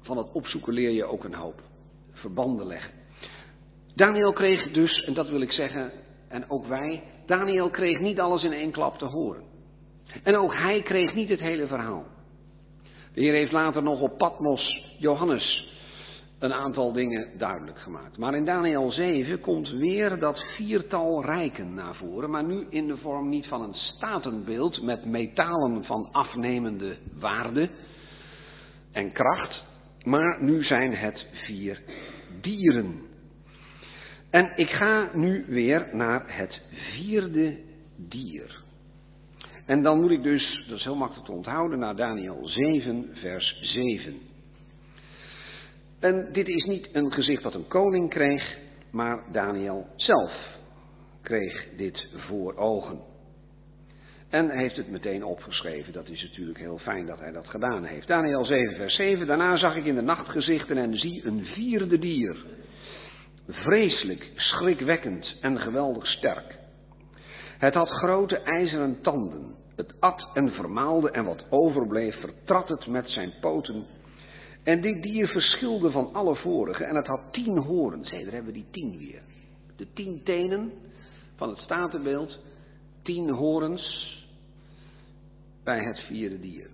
[0.00, 1.62] Van het opzoeken leer je ook een hoop.
[2.12, 2.92] Verbanden leggen.
[3.94, 5.92] Daniel kreeg dus, en dat wil ik zeggen,
[6.28, 9.47] en ook wij, Daniel kreeg niet alles in één klap te horen.
[10.22, 12.04] En ook hij kreeg niet het hele verhaal.
[13.14, 15.76] De Heer heeft later nog op Patmos Johannes
[16.38, 18.18] een aantal dingen duidelijk gemaakt.
[18.18, 22.96] Maar in Daniel 7 komt weer dat viertal rijken naar voren, maar nu in de
[22.96, 27.70] vorm niet van een statenbeeld met metalen van afnemende waarde
[28.92, 29.62] en kracht,
[30.02, 31.82] maar nu zijn het vier
[32.40, 33.06] dieren.
[34.30, 37.58] En ik ga nu weer naar het vierde
[37.96, 38.57] dier.
[39.68, 43.58] En dan moet ik dus, dat is heel makkelijk te onthouden, naar Daniel 7, vers
[43.60, 44.18] 7.
[46.00, 48.56] En dit is niet een gezicht dat een koning kreeg,
[48.90, 50.32] maar Daniel zelf
[51.22, 53.00] kreeg dit voor ogen.
[54.28, 55.92] En heeft het meteen opgeschreven.
[55.92, 58.06] Dat is natuurlijk heel fijn dat hij dat gedaan heeft.
[58.06, 59.26] Daniel 7, vers 7.
[59.26, 62.36] Daarna zag ik in de nacht gezichten en zie een vierde dier.
[63.48, 66.57] Vreselijk, schrikwekkend en geweldig sterk.
[67.58, 69.54] Het had grote ijzeren tanden.
[69.76, 73.86] Het at en vermaalde en wat overbleef vertrad het met zijn poten.
[74.62, 78.10] En dit dier verschilde van alle vorige en het had tien horens.
[78.10, 79.22] Hé, daar hebben we die tien weer.
[79.76, 80.72] De tien tenen
[81.36, 82.38] van het statenbeeld,
[83.02, 84.16] tien horens
[85.64, 86.70] bij het vierde dier.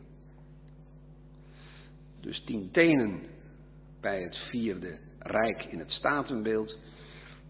[2.21, 3.23] Dus tien tenen
[4.01, 6.79] bij het vierde rijk in het statenbeeld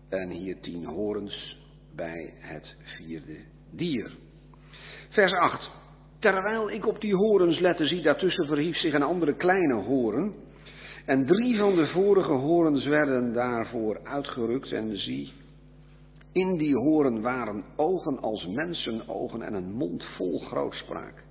[0.09, 1.63] en hier tien horens
[1.97, 3.37] bij het vierde
[3.71, 4.11] dier.
[5.09, 5.71] Vers 8.
[6.19, 10.35] Terwijl ik op die horens lette, zie daartussen verhief zich een andere kleine horen.
[11.07, 14.73] En drie van de vorige horens werden daarvoor uitgerukt.
[14.73, 15.33] En zie,
[16.33, 21.25] in die horen waren ogen als mensenogen en een mond vol grootspraak.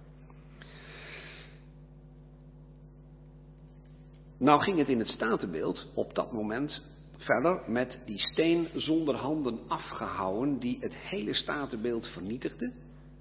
[4.38, 6.82] Nou ging het in het statenbeeld op dat moment
[7.26, 12.72] verder met die steen zonder handen afgehouwen die het hele statenbeeld vernietigde,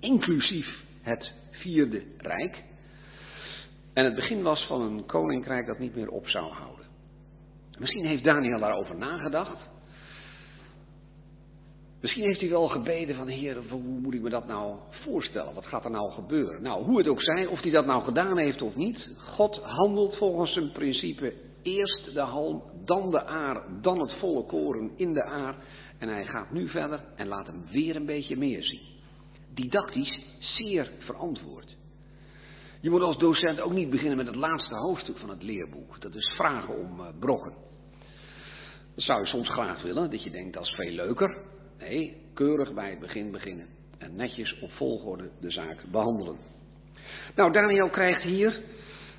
[0.01, 2.63] inclusief het vierde rijk.
[3.93, 6.87] En het begin was van een koninkrijk dat niet meer op zou houden.
[7.79, 9.71] Misschien heeft Daniel daarover nagedacht.
[12.01, 15.55] Misschien heeft hij wel gebeden van Heer, hoe moet ik me dat nou voorstellen?
[15.55, 16.63] Wat gaat er nou gebeuren?
[16.63, 20.17] Nou, hoe het ook zij, of hij dat nou gedaan heeft of niet, God handelt
[20.17, 25.25] volgens zijn principe eerst de halm, dan de aar, dan het volle koren in de
[25.25, 25.57] aar.
[25.99, 28.83] En hij gaat nu verder en laat hem weer een beetje meer zien.
[29.55, 31.77] Didactisch zeer verantwoord.
[32.81, 36.01] Je moet als docent ook niet beginnen met het laatste hoofdstuk van het leerboek.
[36.01, 37.55] Dat is vragen om uh, brokken.
[38.95, 41.39] Dat zou je soms graag willen, dat je denkt dat is veel leuker.
[41.79, 43.67] Nee, keurig bij het begin beginnen.
[43.99, 46.37] En netjes op volgorde de zaak behandelen.
[47.37, 48.61] Nou, Daniel krijgt hier,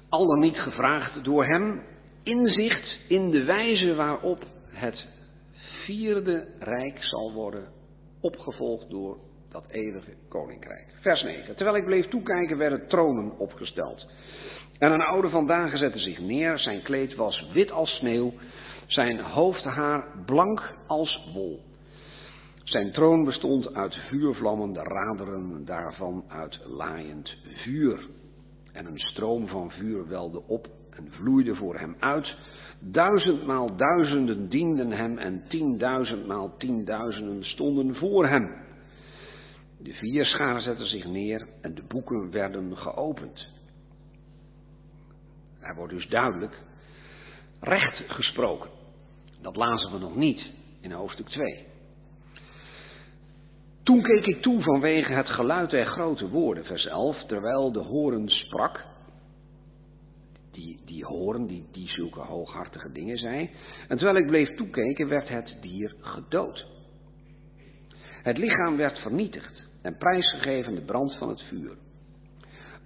[0.10, 1.84] al dan niet gevraagd door hem,
[2.24, 5.06] inzicht in de wijze waarop het
[5.86, 7.68] vierde rijk zal worden
[8.22, 9.18] opgevolgd door
[9.52, 10.94] dat eeuwige koninkrijk.
[11.02, 11.56] Vers 9.
[11.56, 14.08] Terwijl ik bleef toekijken werden tronen opgesteld.
[14.78, 18.34] En een oude vandaag zette zich neer, zijn kleed was wit als sneeuw,
[18.88, 21.62] zijn hoofdhaar blank als wol.
[22.64, 28.10] Zijn troon bestond uit vuurvlammen, de raderen daarvan uit laaiend vuur.
[28.72, 32.36] En een stroom van vuur welde op en vloeide voor hem uit.
[32.80, 38.62] Duizendmaal duizenden dienden hem en tienduizendmaal tienduizenden stonden voor hem.
[39.80, 43.48] De vier scharen zetten zich neer en de boeken werden geopend.
[45.60, 46.62] Er wordt dus duidelijk
[47.60, 48.70] recht gesproken.
[49.42, 50.52] Dat lazen we nog niet
[50.82, 51.66] in hoofdstuk 2.
[53.84, 58.30] Toen keek ik toe vanwege het geluid der grote woorden, vers 11, terwijl de horen
[58.30, 58.86] sprak.
[60.54, 63.50] Die, die horen, die, die zulke hooghartige dingen zei.
[63.88, 66.66] En terwijl ik bleef toekeken, werd het dier gedood.
[68.24, 71.78] Het lichaam werd vernietigd en prijsgegeven de brand van het vuur.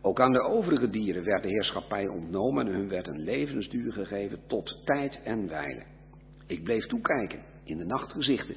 [0.02, 4.40] Ook aan de overige dieren werd de heerschappij ontnomen en hun werd een levensduur gegeven
[4.48, 5.84] tot tijd en wijle.
[6.48, 8.56] Ik bleef toekijken in de nachtgezichten.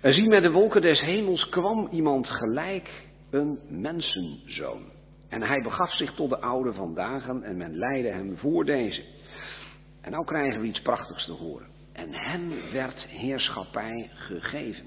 [0.00, 2.90] En zie met de wolken des hemels kwam iemand gelijk
[3.30, 4.99] een mensenzoon.
[5.30, 9.04] En hij begaf zich tot de oude van dagen en men leidde hem voor deze.
[10.00, 11.68] En nou krijgen we iets prachtigs te horen.
[11.92, 14.86] En hem werd heerschappij gegeven.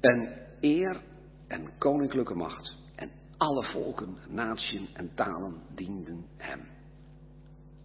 [0.00, 1.00] En eer
[1.48, 2.76] en koninklijke macht.
[2.94, 6.60] En alle volken, naties en talen dienden hem.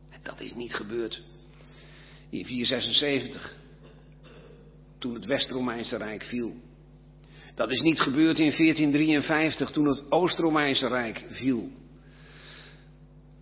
[0.10, 1.24] En dat is niet gebeurd
[2.30, 3.56] in 476,
[4.98, 6.56] toen het West-Romeinse Rijk viel.
[7.58, 11.70] Dat is niet gebeurd in 1453, toen het Oost-Romeinse Rijk viel.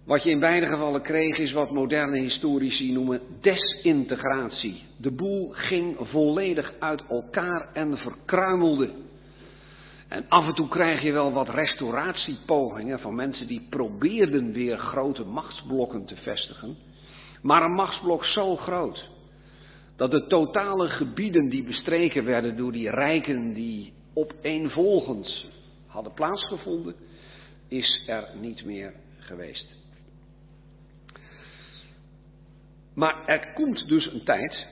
[0.05, 4.83] Wat je in beide gevallen kreeg is wat moderne historici noemen desintegratie.
[4.97, 8.89] De boel ging volledig uit elkaar en verkruimelde.
[10.07, 15.23] En af en toe krijg je wel wat restauratiepogingen van mensen die probeerden weer grote
[15.23, 16.77] machtsblokken te vestigen.
[17.41, 19.09] Maar een machtsblok zo groot
[19.95, 25.45] dat de totale gebieden die bestreken werden door die rijken die opeenvolgend
[25.87, 26.95] hadden plaatsgevonden,
[27.67, 29.75] is er niet meer geweest.
[32.93, 34.67] Maar er komt dus een tijd,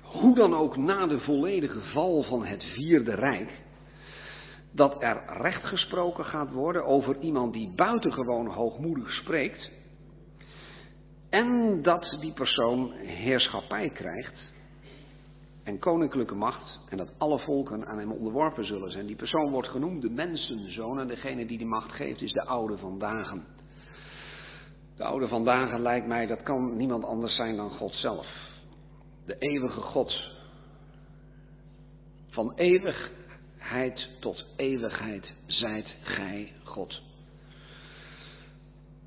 [0.00, 3.50] hoe dan ook na de volledige val van het vierde rijk,
[4.70, 9.70] dat er recht gesproken gaat worden over iemand die buitengewoon hoogmoedig spreekt.
[11.30, 14.52] En dat die persoon heerschappij krijgt
[15.62, 19.06] en koninklijke macht en dat alle volken aan hem onderworpen zullen zijn.
[19.06, 22.78] Die persoon wordt genoemd de mensenzoon en degene die die macht geeft is de oude
[22.78, 23.44] van dagen.
[24.96, 28.26] De oude van dagen lijkt mij, dat kan niemand anders zijn dan God zelf.
[29.26, 30.30] De eeuwige God.
[32.28, 37.02] Van eeuwigheid tot eeuwigheid zijt gij God.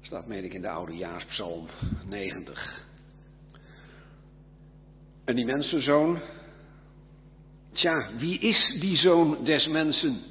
[0.02, 1.68] Staat meen ik in de oude jaarspsalm
[2.06, 2.84] 90.
[5.26, 6.22] En die mensenzoon,
[7.76, 10.22] tja, wie is die zoon des mensen?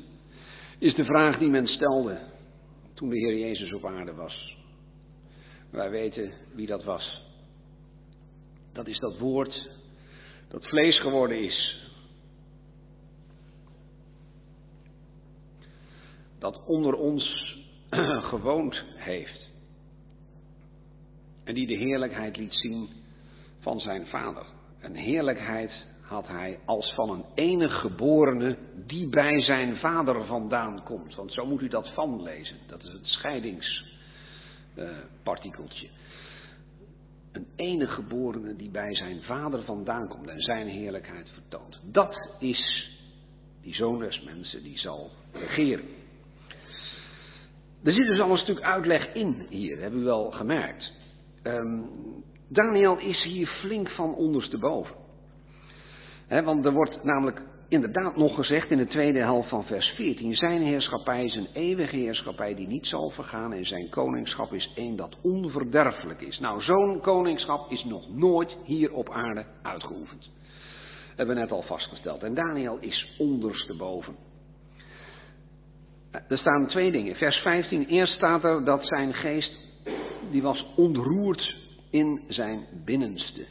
[0.79, 2.19] Is de vraag die men stelde
[2.95, 4.57] toen de Heer Jezus op aarde was.
[5.71, 7.23] Wij weten wie dat was.
[8.73, 9.71] Dat is dat woord
[10.49, 11.83] dat vlees geworden is.
[16.39, 17.55] Dat onder ons
[18.33, 19.51] gewoond heeft.
[21.45, 22.89] En die de heerlijkheid liet zien
[23.59, 24.47] van zijn vader.
[24.81, 31.15] Een heerlijkheid had hij als van een enig geborene die bij zijn vader vandaan komt.
[31.15, 32.57] Want zo moet u dat van lezen.
[32.67, 35.89] Dat is het scheidingspartikeltje.
[37.33, 41.81] een enig geborene die bij zijn vader vandaan komt en zijn heerlijkheid vertoont.
[41.85, 42.91] Dat is
[43.63, 45.87] die zoon des mensen die zal regeren.
[47.85, 50.93] Er zit dus al een stuk uitleg in hier, hebben we wel gemerkt.
[51.43, 51.91] Um,
[52.49, 55.04] Daniel is hier flink van ondersteboven.
[56.27, 60.35] He, want er wordt namelijk inderdaad nog gezegd in de tweede helft van vers 14:
[60.35, 64.97] Zijn heerschappij is een eeuwige heerschappij die niet zal vergaan en zijn koningschap is één
[64.97, 66.39] dat onverderfelijk is.
[66.39, 70.31] Nou, zo'n koningschap is nog nooit hier op aarde uitgeoefend.
[71.17, 72.23] Hebben we net al vastgesteld.
[72.23, 74.17] En Daniel is ondersteboven.
[76.29, 77.15] Er staan twee dingen.
[77.15, 79.53] Vers 15, eerst staat er dat zijn geest,
[80.31, 81.57] die was ontroerd
[81.91, 83.47] in zijn binnenste.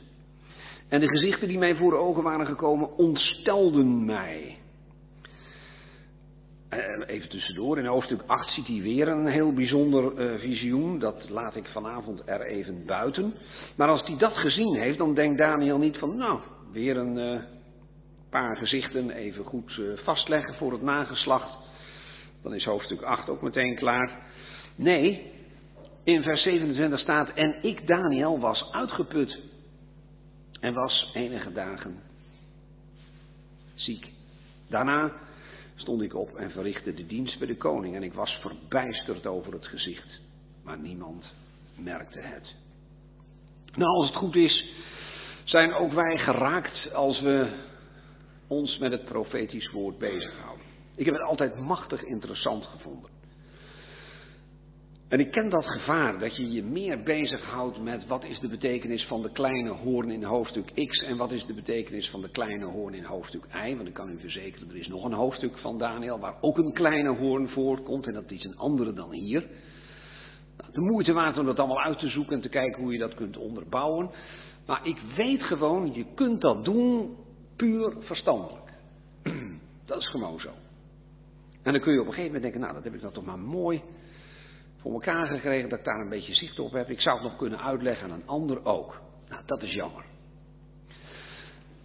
[0.94, 4.58] En de gezichten die mij voor de ogen waren gekomen, ontstelden mij.
[6.70, 11.00] Eh, even tussendoor, in hoofdstuk 8 ziet hij weer een heel bijzonder uh, visioen.
[11.00, 13.34] Dat laat ik vanavond er even buiten.
[13.76, 16.40] Maar als hij dat gezien heeft, dan denkt Daniel niet van, nou,
[16.72, 17.42] weer een uh,
[18.30, 21.58] paar gezichten even goed vastleggen voor het nageslacht.
[22.44, 24.28] Dan is hoofdstuk 8 ook meteen klaar.
[24.76, 25.32] Nee,
[26.04, 29.53] in vers 27 staat, en ik, Daniel, was uitgeput
[30.64, 32.02] en was enige dagen
[33.74, 34.08] ziek.
[34.70, 35.14] Daarna
[35.76, 39.54] stond ik op en verrichtte de dienst bij de koning en ik was verbijsterd over
[39.54, 40.22] het gezicht,
[40.64, 41.26] maar niemand
[41.76, 42.56] merkte het.
[43.76, 44.66] Nou, als het goed is,
[45.44, 47.64] zijn ook wij geraakt als we
[48.48, 50.66] ons met het profetisch woord bezighouden.
[50.96, 53.10] Ik heb het altijd machtig interessant gevonden.
[55.08, 59.06] En ik ken dat gevaar, dat je je meer bezighoudt met wat is de betekenis
[59.06, 62.66] van de kleine hoorn in hoofdstuk X en wat is de betekenis van de kleine
[62.66, 63.76] hoorn in hoofdstuk Y.
[63.76, 66.74] Want ik kan u verzekeren, er is nog een hoofdstuk van Daniel waar ook een
[66.74, 69.48] kleine hoorn voorkomt en dat is een andere dan hier.
[70.58, 73.00] Nou, de moeite waard om dat allemaal uit te zoeken en te kijken hoe je
[73.00, 74.10] dat kunt onderbouwen.
[74.66, 77.16] Maar ik weet gewoon, je kunt dat doen
[77.56, 78.74] puur verstandelijk.
[79.86, 80.50] Dat is gewoon zo.
[81.64, 83.26] En dan kun je op een gegeven moment denken, nou dat heb ik nou toch
[83.26, 83.82] maar mooi
[84.84, 86.90] voor elkaar gekregen dat ik daar een beetje zicht op heb.
[86.90, 89.02] Ik zou het nog kunnen uitleggen aan een ander ook.
[89.30, 90.06] Nou, dat is jammer.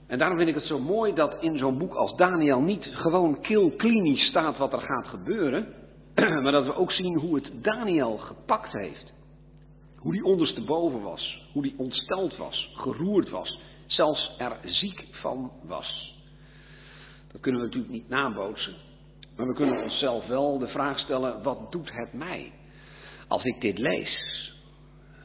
[0.06, 3.40] En daarom vind ik het zo mooi dat in zo'n boek als Daniel niet gewoon
[3.76, 5.74] klinisch staat wat er gaat gebeuren,
[6.42, 9.12] maar dat we ook zien hoe het Daniel gepakt heeft.
[9.96, 16.16] Hoe die ondersteboven was, hoe die ontsteld was, geroerd was, zelfs er ziek van was.
[17.32, 18.74] Dat kunnen we natuurlijk niet nabootsen,
[19.36, 22.52] maar we kunnen onszelf wel de vraag stellen: wat doet het mij
[23.28, 24.26] als ik dit lees?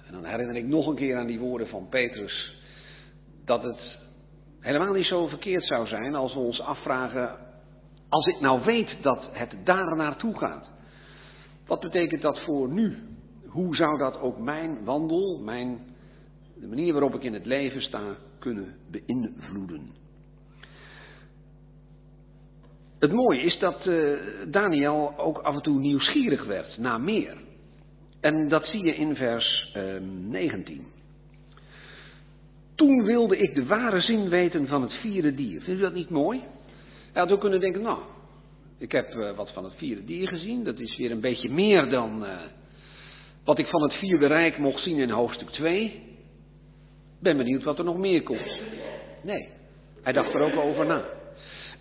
[0.05, 2.55] En dan herinner ik nog een keer aan die woorden van Petrus,
[3.45, 3.97] dat het
[4.59, 7.37] helemaal niet zo verkeerd zou zijn als we ons afvragen:
[8.09, 10.69] als ik nou weet dat het daar naartoe gaat,
[11.67, 12.97] wat betekent dat voor nu?
[13.47, 15.79] Hoe zou dat ook mijn wandel, mijn,
[16.55, 20.01] de manier waarop ik in het leven sta, kunnen beïnvloeden?
[22.99, 27.42] Het mooie is dat uh, Daniel ook af en toe nieuwsgierig werd naar meer.
[28.23, 29.83] En dat zie je in vers uh,
[30.29, 30.85] 19.
[32.75, 35.61] Toen wilde ik de ware zin weten van het vierde dier.
[35.61, 36.39] Vindt u dat niet mooi?
[37.11, 37.99] Hij had ook kunnen denken, nou,
[38.77, 40.63] ik heb uh, wat van het vierde dier gezien.
[40.63, 42.37] Dat is weer een beetje meer dan uh,
[43.43, 46.01] wat ik van het vierde rijk mocht zien in hoofdstuk 2.
[47.19, 48.51] Ben benieuwd wat er nog meer komt.
[49.23, 49.49] Nee,
[50.01, 51.05] hij dacht er ook over na.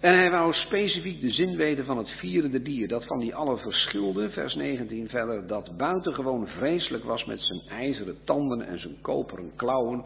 [0.02, 3.56] En hij wou specifiek de zin weten van het vierde dier, dat van die alle
[3.56, 9.52] verschilde, vers 19 verder, dat buitengewoon vreselijk was met zijn ijzeren tanden en zijn koperen
[9.56, 10.04] klauwen,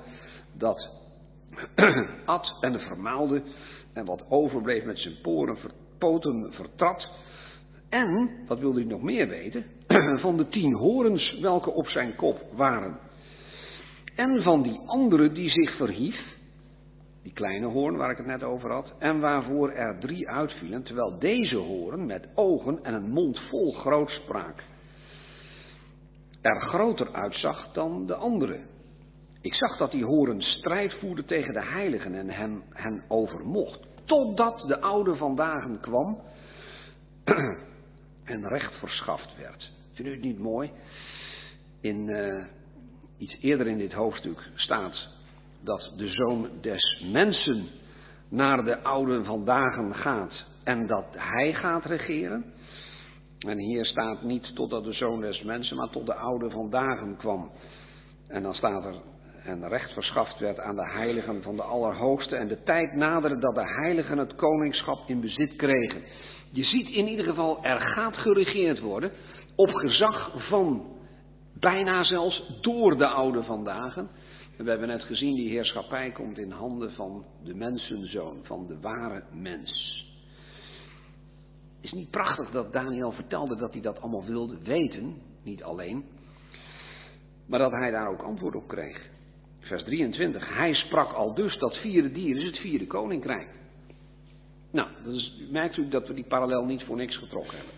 [0.58, 0.90] dat
[2.24, 3.42] at en vermaalde
[3.92, 5.56] en wat overbleef met zijn poren,
[5.98, 7.08] poten vertrad.
[7.88, 9.64] En, wat wilde hij nog meer weten,
[10.26, 12.98] van de tien horens welke op zijn kop waren.
[14.16, 16.35] En van die andere die zich verhief,
[17.26, 21.18] die kleine hoorn waar ik het net over had, en waarvoor er drie uitvielen, terwijl
[21.18, 24.62] deze hoorn met ogen en een mond vol grootspraak
[26.40, 28.60] er groter uitzag dan de andere.
[29.40, 34.64] Ik zag dat die horen strijd voerde tegen de heiligen en hem, hen overmocht, totdat
[34.66, 36.20] de oude vandaag kwam
[38.34, 39.72] en recht verschaft werd.
[39.92, 40.70] Vindt u het niet mooi?
[41.80, 42.44] In uh,
[43.18, 45.15] iets eerder in dit hoofdstuk staat
[45.66, 47.66] dat de zoon des mensen
[48.28, 52.44] naar de oude vandaag gaat en dat hij gaat regeren.
[53.38, 57.50] En hier staat niet totdat de zoon des mensen, maar tot de oude vandaag kwam.
[58.28, 58.94] En dan staat er
[59.44, 63.54] en recht verschaft werd aan de heiligen van de Allerhoogste en de tijd naderde dat
[63.54, 66.02] de heiligen het koningschap in bezit kregen.
[66.52, 69.10] Je ziet in ieder geval, er gaat geregeerd worden
[69.56, 70.96] op gezag van
[71.60, 73.96] bijna zelfs door de oude vandaag.
[74.56, 78.80] En we hebben net gezien, die heerschappij komt in handen van de mensenzoon, van de
[78.80, 80.04] ware mens.
[81.80, 86.04] Is niet prachtig dat Daniel vertelde dat hij dat allemaal wilde weten, niet alleen,
[87.46, 89.08] maar dat hij daar ook antwoord op kreeg.
[89.58, 90.54] Vers 23.
[90.56, 93.48] Hij sprak al dus dat vierde dier is het vierde koninkrijk.
[94.70, 97.74] Nou, is, merkt u dat we die parallel niet voor niks getrokken hebben.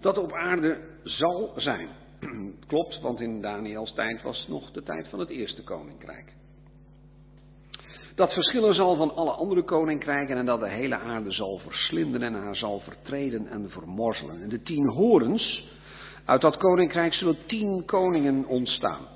[0.00, 1.88] Dat op aarde zal zijn.
[2.66, 6.34] Klopt, want in Daniels tijd was nog de tijd van het eerste koninkrijk.
[8.14, 12.34] Dat verschillen zal van alle andere koninkrijken en dat de hele aarde zal verslinden en
[12.34, 14.42] haar zal vertreden en vermorzelen.
[14.42, 15.70] En de tien horens
[16.24, 19.06] uit dat koninkrijk zullen tien koningen ontstaan.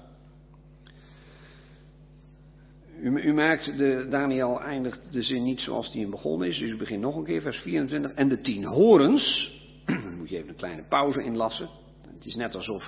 [3.00, 6.58] U, u merkt, de, Daniel eindigt de zin niet zoals die in begonnen is.
[6.58, 8.12] Dus u begint nog een keer, vers 24.
[8.12, 9.52] En de tien horens,
[9.84, 11.68] dan moet je even een kleine pauze inlassen.
[12.16, 12.84] Het is net alsof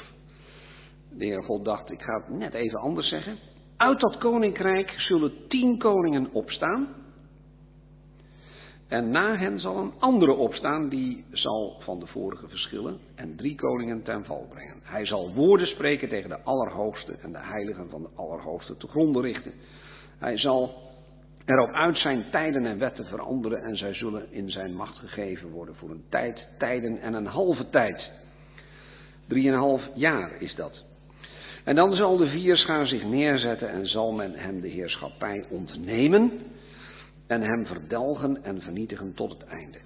[1.10, 3.36] de Heer God dacht, ik ga het net even anders zeggen.
[3.76, 6.88] Uit dat koninkrijk zullen tien koningen opstaan.
[8.88, 13.54] En na hen zal een andere opstaan, die zal van de vorige verschillen en drie
[13.54, 14.80] koningen ten val brengen.
[14.82, 19.22] Hij zal woorden spreken tegen de Allerhoogste en de heiligen van de Allerhoogste te gronden
[19.22, 19.52] richten.
[20.18, 20.74] Hij zal
[21.44, 25.74] erop uit zijn tijden en wetten veranderen en zij zullen in zijn macht gegeven worden
[25.74, 28.10] voor een tijd, tijden en een halve tijd.
[29.28, 30.84] Drieënhalf jaar is dat.
[31.64, 36.32] En dan zal de vierschaar zich neerzetten en zal men hem de heerschappij ontnemen
[37.26, 39.78] en hem verdelgen en vernietigen tot het einde.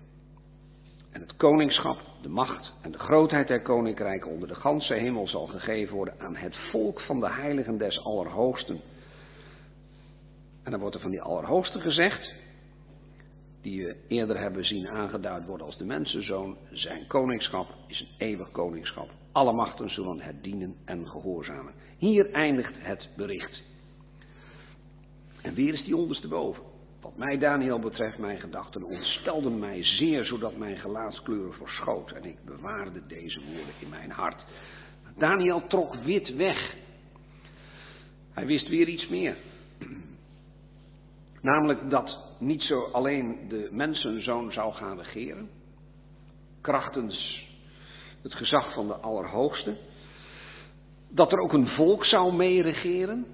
[1.12, 5.46] En het koningschap, de macht en de grootheid der koninkrijken onder de ganse hemel zal
[5.46, 8.80] gegeven worden aan het volk van de heiligen des Allerhoogsten
[10.62, 12.34] en dan wordt er van die Allerhoogste gezegd,
[13.62, 16.56] die we eerder hebben zien aangeduid worden als de mensenzoon.
[16.70, 19.10] Zijn koningschap is een eeuwig koningschap.
[19.32, 21.72] Alle machten zullen het dienen en gehoorzamen.
[21.98, 23.62] Hier eindigt het bericht.
[25.42, 26.62] En weer is die ondersteboven.
[27.00, 32.10] Wat mij, Daniel betreft, mijn gedachten ontstelden mij zeer, zodat mijn gelaatskleuren verschoot.
[32.10, 34.44] En ik bewaarde deze woorden in mijn hart.
[35.18, 36.74] Daniel trok wit weg.
[38.32, 39.36] Hij wist weer iets meer.
[41.40, 45.50] Namelijk dat niet zo alleen de mensenzoon zou gaan regeren,
[46.60, 47.46] krachtens
[48.22, 49.76] het gezag van de Allerhoogste,
[51.14, 53.26] Dat er ook een volk zou meeregeren.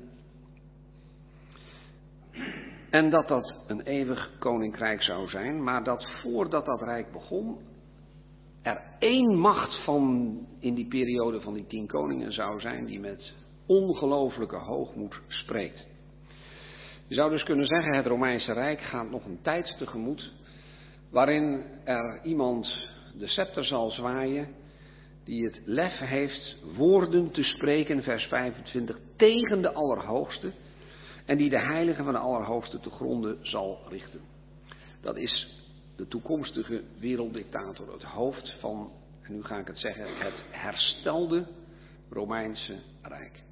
[2.90, 7.58] En dat dat een eeuwig koninkrijk zou zijn, maar dat voordat dat rijk begon,
[8.62, 13.32] er één macht van in die periode van die tien koningen zou zijn die met
[13.66, 15.86] ongelooflijke hoogmoed spreekt.
[17.08, 20.32] Je zou dus kunnen zeggen, het Romeinse Rijk gaat nog een tijd tegemoet
[21.10, 22.88] waarin er iemand
[23.18, 24.48] de scepter zal zwaaien
[25.24, 30.52] die het lef heeft woorden te spreken, vers 25, tegen de Allerhoogste
[31.26, 34.20] en die de heilige van de Allerhoogste te gronden zal richten.
[35.00, 35.48] Dat is
[35.96, 38.92] de toekomstige werelddictator, het hoofd van,
[39.22, 41.46] en nu ga ik het zeggen, het herstelde
[42.10, 43.42] Romeinse Rijk.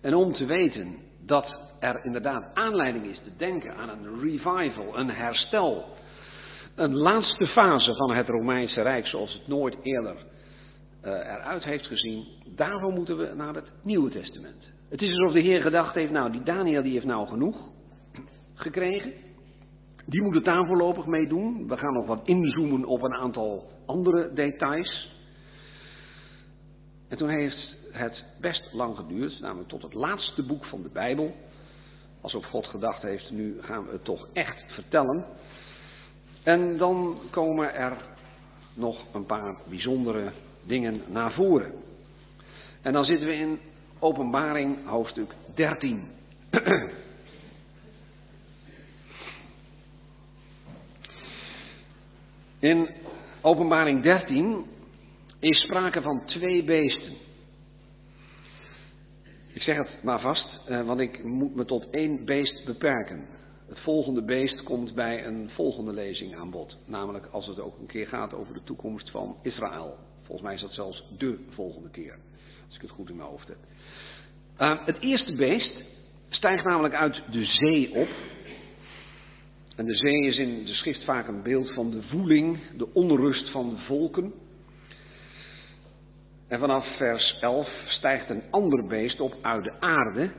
[0.00, 5.10] En om te weten dat er inderdaad aanleiding is te denken aan een revival, een
[5.10, 5.84] herstel,
[6.74, 10.16] een laatste fase van het Romeinse Rijk zoals het nooit eerder
[11.04, 14.72] uh, eruit heeft gezien, daarvoor moeten we naar het Nieuwe Testament.
[14.88, 17.72] Het is alsof de Heer gedacht heeft, nou die Daniel die heeft nou genoeg
[18.54, 19.12] gekregen.
[20.06, 21.68] Die moet het daar voorlopig mee doen.
[21.68, 25.18] We gaan nog wat inzoomen op een aantal andere details.
[27.08, 31.34] En toen heeft het best lang geduurd, namelijk tot het laatste boek van de Bijbel.
[32.20, 35.24] Alsof God gedacht heeft, nu gaan we het toch echt vertellen.
[36.42, 37.96] En dan komen er
[38.74, 40.32] nog een paar bijzondere
[40.62, 41.72] dingen naar voren.
[42.82, 43.60] En dan zitten we in
[43.98, 46.08] Openbaring hoofdstuk 13.
[52.60, 52.88] In
[53.40, 54.66] Openbaring 13
[55.38, 57.16] is sprake van twee beesten.
[59.52, 63.26] Ik zeg het maar vast, eh, want ik moet me tot één beest beperken.
[63.68, 66.76] Het volgende beest komt bij een volgende lezing aan bod.
[66.86, 69.96] Namelijk als het ook een keer gaat over de toekomst van Israël.
[70.22, 72.18] Volgens mij is dat zelfs de volgende keer.
[72.66, 73.56] Als ik het goed in mijn hoofd heb.
[74.60, 75.84] Uh, het eerste beest
[76.28, 78.08] stijgt namelijk uit de zee op.
[79.76, 83.50] En de zee is in de schrift vaak een beeld van de voeling, de onrust
[83.50, 84.32] van de volken.
[86.50, 90.30] En vanaf vers 11 stijgt een ander beest op uit de aarde.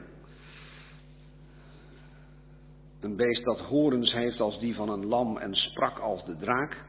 [2.99, 6.85] Een beest dat horens heeft als die van een lam en sprak als de draak.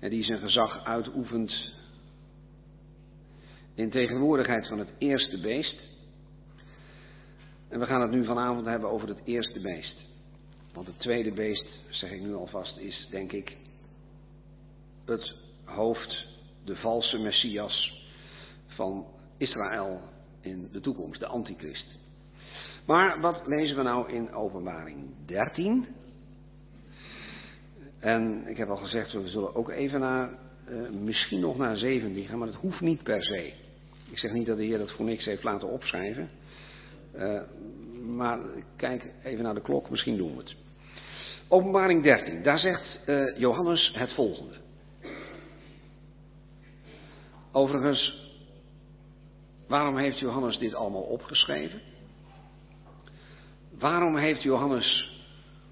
[0.00, 1.72] En die zijn gezag uitoefent
[3.74, 5.80] in tegenwoordigheid van het eerste beest.
[7.68, 9.96] En we gaan het nu vanavond hebben over het eerste beest.
[10.72, 13.56] Want het tweede beest, zeg ik nu alvast, is denk ik
[15.04, 16.26] het hoofd,
[16.64, 17.95] de valse Messias
[18.76, 19.06] van
[19.36, 20.00] Israël
[20.40, 21.86] in de toekomst, de antichrist.
[22.86, 25.86] Maar wat lezen we nou in Openbaring 13?
[27.98, 30.30] En ik heb al gezegd, we zullen ook even naar,
[30.68, 33.52] uh, misschien nog naar 17 gaan, maar dat hoeft niet per se.
[34.10, 36.28] Ik zeg niet dat de Heer dat voor niks heeft laten opschrijven.
[37.16, 37.40] Uh,
[38.02, 38.38] maar
[38.76, 40.54] kijk even naar de klok, misschien doen we het.
[41.48, 44.54] Openbaring 13, daar zegt uh, Johannes het volgende.
[47.52, 48.25] Overigens,
[49.68, 51.80] waarom heeft Johannes dit allemaal opgeschreven?
[53.78, 55.14] Waarom heeft Johannes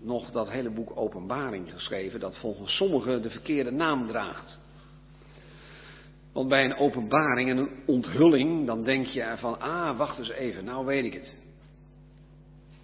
[0.00, 4.58] nog dat hele boek Openbaring geschreven, dat volgens sommigen de verkeerde naam draagt?
[6.32, 10.64] Want bij een openbaring en een onthulling, dan denk je van, ah, wacht eens even,
[10.64, 11.32] nou weet ik het.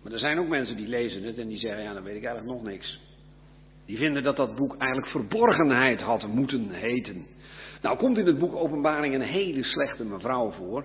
[0.02, 2.24] Maar er zijn ook mensen die lezen het en die zeggen, ja, dan weet ik
[2.24, 3.00] eigenlijk nog niks.
[3.86, 7.26] Die vinden dat dat boek eigenlijk verborgenheid had moeten heten.
[7.82, 10.84] Nou komt in het boek Openbaring een hele slechte mevrouw voor.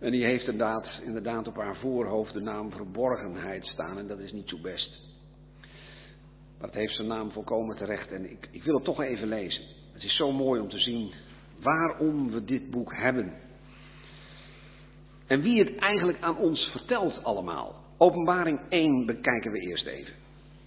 [0.00, 4.32] En die heeft inderdaad, inderdaad op haar voorhoofd de naam verborgenheid staan en dat is
[4.32, 5.00] niet zo best.
[6.58, 9.62] Maar het heeft zijn naam volkomen terecht en ik, ik wil het toch even lezen.
[9.92, 11.12] Het is zo mooi om te zien
[11.62, 13.32] waarom we dit boek hebben.
[15.26, 17.74] En wie het eigenlijk aan ons vertelt allemaal.
[17.98, 20.14] Openbaring 1 bekijken we eerst even.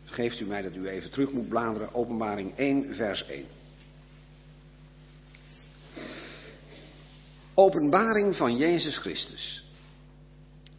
[0.03, 1.93] Geeft u mij dat u even terug moet bladeren.
[1.93, 3.45] Openbaring 1, vers 1.
[7.59, 9.63] Openbaring van Jezus Christus.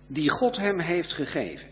[0.07, 1.69] Die God hem heeft gegeven.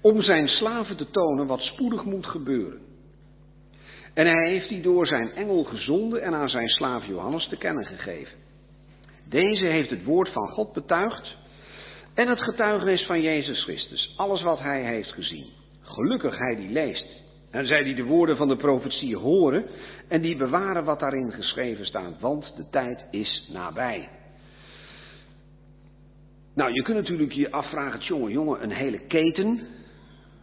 [0.00, 2.80] Om zijn slaven te tonen wat spoedig moet gebeuren.
[4.14, 7.84] En hij heeft die door zijn engel gezonden en aan zijn slaaf Johannes te kennen
[7.84, 8.38] gegeven.
[9.28, 11.36] Deze heeft het woord van God betuigd
[12.14, 15.46] en het getuigenis van Jezus Christus, alles wat hij heeft gezien.
[15.82, 17.06] Gelukkig hij die leest.
[17.50, 19.66] En zij die de woorden van de profetie horen
[20.08, 24.08] en die bewaren wat daarin geschreven staat, want de tijd is nabij.
[26.54, 29.60] Nou, je kunt natuurlijk je afvragen, jongen, jongen, een hele keten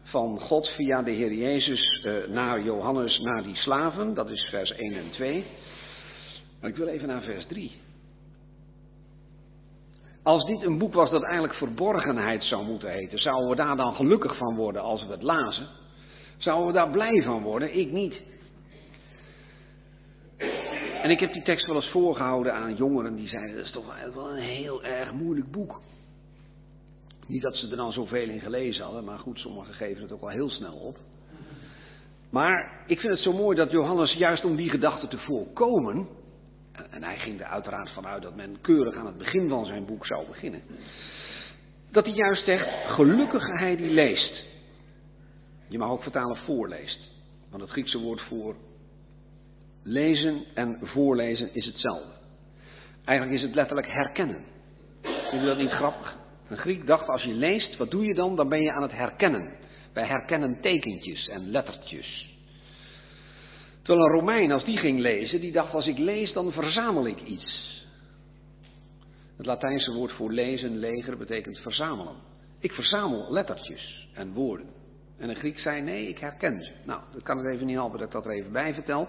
[0.03, 4.71] van God via de Heer Jezus uh, naar Johannes, naar die slaven, dat is vers
[4.71, 5.45] 1 en 2.
[6.61, 7.71] Maar ik wil even naar vers 3.
[10.23, 13.95] Als dit een boek was dat eigenlijk verborgenheid zou moeten heten, zouden we daar dan
[13.95, 15.67] gelukkig van worden als we het lazen?
[16.37, 17.77] Zouden we daar blij van worden?
[17.77, 18.21] Ik niet.
[21.01, 24.13] En ik heb die tekst wel eens voorgehouden aan jongeren die zeiden: dat is toch
[24.13, 25.81] wel een heel erg moeilijk boek.
[27.27, 30.21] Niet dat ze er dan zoveel in gelezen hadden, maar goed, sommigen geven het ook
[30.21, 30.97] al heel snel op.
[32.29, 36.07] Maar ik vind het zo mooi dat Johannes juist om die gedachte te voorkomen,
[36.89, 40.05] en hij ging er uiteraard vanuit dat men keurig aan het begin van zijn boek
[40.05, 40.61] zou beginnen,
[41.91, 44.45] dat hij juist zegt, gelukkige hij die leest.
[45.67, 47.09] Je mag ook vertalen voorleest,
[47.49, 48.55] want het Griekse woord voor
[49.83, 52.13] lezen en voorlezen is hetzelfde.
[53.05, 54.45] Eigenlijk is het letterlijk herkennen.
[55.01, 56.17] Vind je dat niet grappig?
[56.47, 58.35] Een Griek dacht, als je leest, wat doe je dan?
[58.35, 59.57] Dan ben je aan het herkennen.
[59.93, 62.33] Wij herkennen tekentjes en lettertjes.
[63.81, 67.21] Terwijl een Romein, als die ging lezen, die dacht, als ik lees, dan verzamel ik
[67.21, 67.83] iets.
[69.37, 72.15] Het Latijnse woord voor lezen, leger, betekent verzamelen.
[72.59, 74.74] Ik verzamel lettertjes en woorden.
[75.17, 76.71] En een Griek zei, nee, ik herken ze.
[76.85, 79.07] Nou, dat kan het even niet helpen dat ik dat er even bij vertel.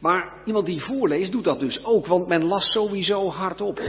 [0.00, 3.80] Maar iemand die voorleest, doet dat dus ook, want men las sowieso hardop.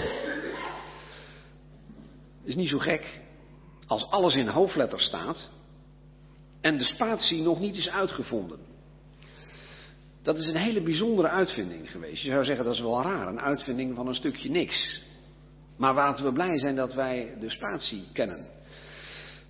[2.44, 3.20] Is niet zo gek.
[3.88, 5.50] Als alles in hoofdletters staat
[6.62, 8.60] en de spatie nog niet is uitgevonden.
[10.24, 12.24] Dat is een hele bijzondere uitvinding geweest.
[12.24, 15.02] Je zou zeggen dat is wel raar, een uitvinding van een stukje niks.
[15.78, 18.46] Maar laten we blij zijn dat wij de spatie kennen.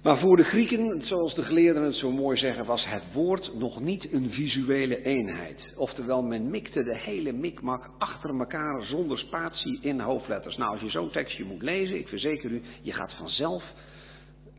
[0.04, 3.80] Maar voor de Grieken, zoals de geleerden het zo mooi zeggen, was het woord nog
[3.80, 5.74] niet een visuele eenheid.
[5.76, 10.58] Oftewel, men mikte de hele mikmak achter elkaar zonder spatie in hoofdletters.
[10.58, 13.64] Nou, als je zo'n tekstje moet lezen, ik verzeker u, je gaat vanzelf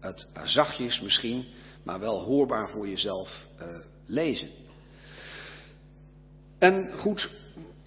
[0.01, 1.45] het zachtjes misschien,
[1.85, 3.31] maar wel hoorbaar voor jezelf
[3.61, 3.67] uh,
[4.07, 4.49] lezen.
[6.59, 7.31] En goed,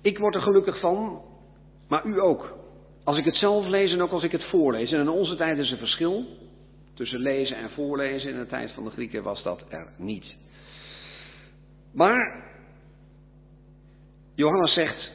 [0.01, 1.22] ik word er gelukkig van,
[1.88, 2.58] maar u ook.
[3.03, 4.91] Als ik het zelf lees en ook als ik het voorlees.
[4.91, 6.26] En in onze tijd is er verschil.
[6.95, 10.35] Tussen lezen en voorlezen in de tijd van de Grieken was dat er niet.
[11.93, 12.53] Maar
[14.35, 15.11] Johannes zegt,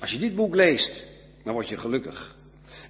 [0.00, 1.04] als je dit boek leest,
[1.44, 2.36] dan word je gelukkig.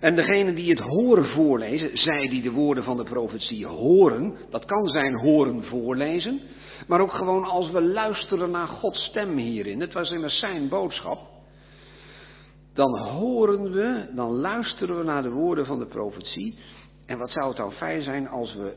[0.00, 4.64] En degene die het horen voorlezen, zij die de woorden van de profetie horen, dat
[4.64, 6.40] kan zijn horen voorlezen,
[6.86, 9.80] maar ook gewoon als we luisteren naar Gods stem hierin.
[9.80, 11.18] Het was immers zijn boodschap.
[12.74, 16.58] Dan horen we, dan luisteren we naar de woorden van de profetie.
[17.08, 18.74] En wat zou het dan fijn zijn als we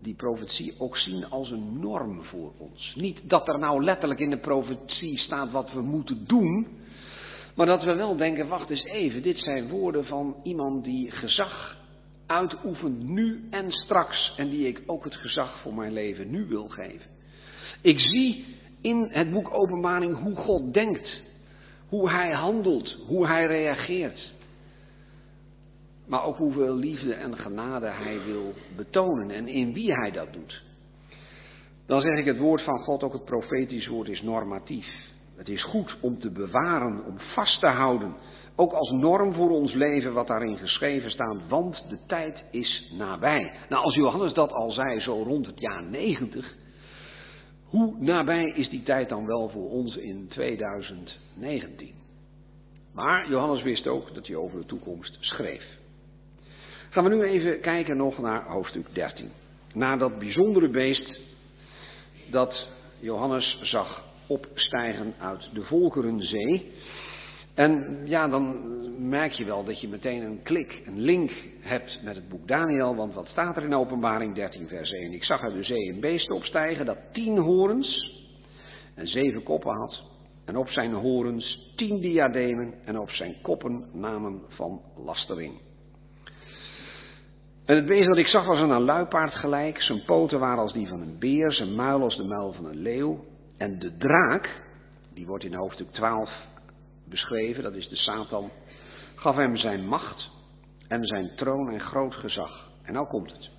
[0.00, 2.92] die profetie ook zien als een norm voor ons.
[2.94, 6.66] Niet dat er nou letterlijk in de profetie staat wat we moeten doen,
[7.54, 11.76] maar dat we wel denken, wacht eens even, dit zijn woorden van iemand die gezag
[12.26, 16.68] uitoefent nu en straks en die ik ook het gezag voor mijn leven nu wil
[16.68, 17.10] geven.
[17.80, 18.44] Ik zie
[18.80, 21.22] in het boek Openbaring hoe God denkt,
[21.88, 24.32] hoe hij handelt, hoe hij reageert
[26.06, 30.62] maar ook hoeveel liefde en genade hij wil betonen en in wie hij dat doet.
[31.86, 34.86] Dan zeg ik het woord van God, ook het profetisch woord, is normatief.
[35.36, 38.16] Het is goed om te bewaren, om vast te houden,
[38.56, 43.52] ook als norm voor ons leven wat daarin geschreven staat, want de tijd is nabij.
[43.68, 46.54] Nou, als Johannes dat al zei, zo rond het jaar 90,
[47.64, 51.94] hoe nabij is die tijd dan wel voor ons in 2019?
[52.94, 55.80] Maar Johannes wist ook dat hij over de toekomst schreef.
[56.92, 59.30] Gaan we nu even kijken nog naar hoofdstuk 13.
[59.74, 61.20] Naar dat bijzondere beest
[62.30, 62.66] dat
[63.00, 66.72] Johannes zag opstijgen uit de Volkerenzee.
[67.54, 68.58] En ja, dan
[69.08, 71.30] merk je wel dat je meteen een klik, een link
[71.60, 72.96] hebt met het boek Daniel.
[72.96, 75.12] Want wat staat er in Openbaring 13, vers 1?
[75.12, 78.20] Ik zag uit de zee een beest opstijgen dat tien horens
[78.94, 80.02] en zeven koppen had.
[80.44, 85.70] En op zijn horens tien diademen en op zijn koppen namen van lastering.
[87.64, 89.82] En het beest dat ik zag was aan een luipaard gelijk.
[89.82, 92.82] Zijn poten waren als die van een beer, zijn muil als de muil van een
[92.82, 93.24] leeuw.
[93.58, 94.62] En de draak,
[95.14, 96.30] die wordt in hoofdstuk 12
[97.08, 98.50] beschreven, dat is de Satan,
[99.14, 100.30] gaf hem zijn macht
[100.88, 102.70] en zijn troon en groot gezag.
[102.82, 103.50] En nou komt het.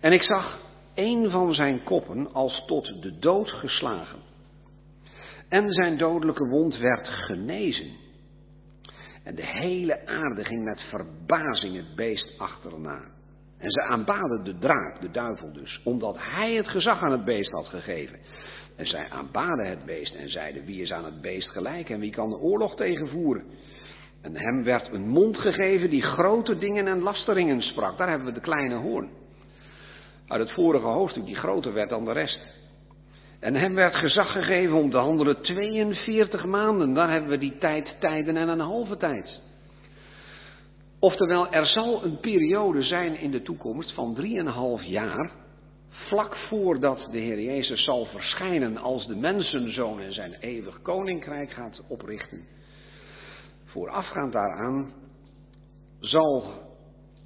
[0.00, 0.58] En ik zag
[0.94, 4.18] een van zijn koppen als tot de dood geslagen.
[5.48, 7.90] En zijn dodelijke wond werd genezen.
[9.30, 13.00] En de hele aarde ging met verbazing het beest achterna.
[13.58, 17.50] En ze aanbaden de draak, de duivel dus, omdat hij het gezag aan het beest
[17.50, 18.18] had gegeven.
[18.76, 22.10] En zij aanbaden het beest en zeiden, wie is aan het beest gelijk en wie
[22.10, 23.44] kan de oorlog tegenvoeren?
[24.22, 27.98] En hem werd een mond gegeven die grote dingen en lasteringen sprak.
[27.98, 29.10] Daar hebben we de kleine hoorn.
[30.26, 32.40] Uit het vorige hoofdstuk, die groter werd dan de rest.
[33.40, 36.94] En hem werd gezag gegeven om te handelen 42 maanden.
[36.94, 39.40] Daar hebben we die tijd, tijden en een halve tijd.
[40.98, 44.16] Oftewel, er zal een periode zijn in de toekomst van
[44.82, 45.32] 3,5 jaar,
[45.88, 51.82] vlak voordat de Heer Jezus zal verschijnen als de mensenzoon en zijn eeuwig koninkrijk gaat
[51.88, 52.44] oprichten.
[53.64, 54.92] Voorafgaand daaraan
[56.00, 56.44] zal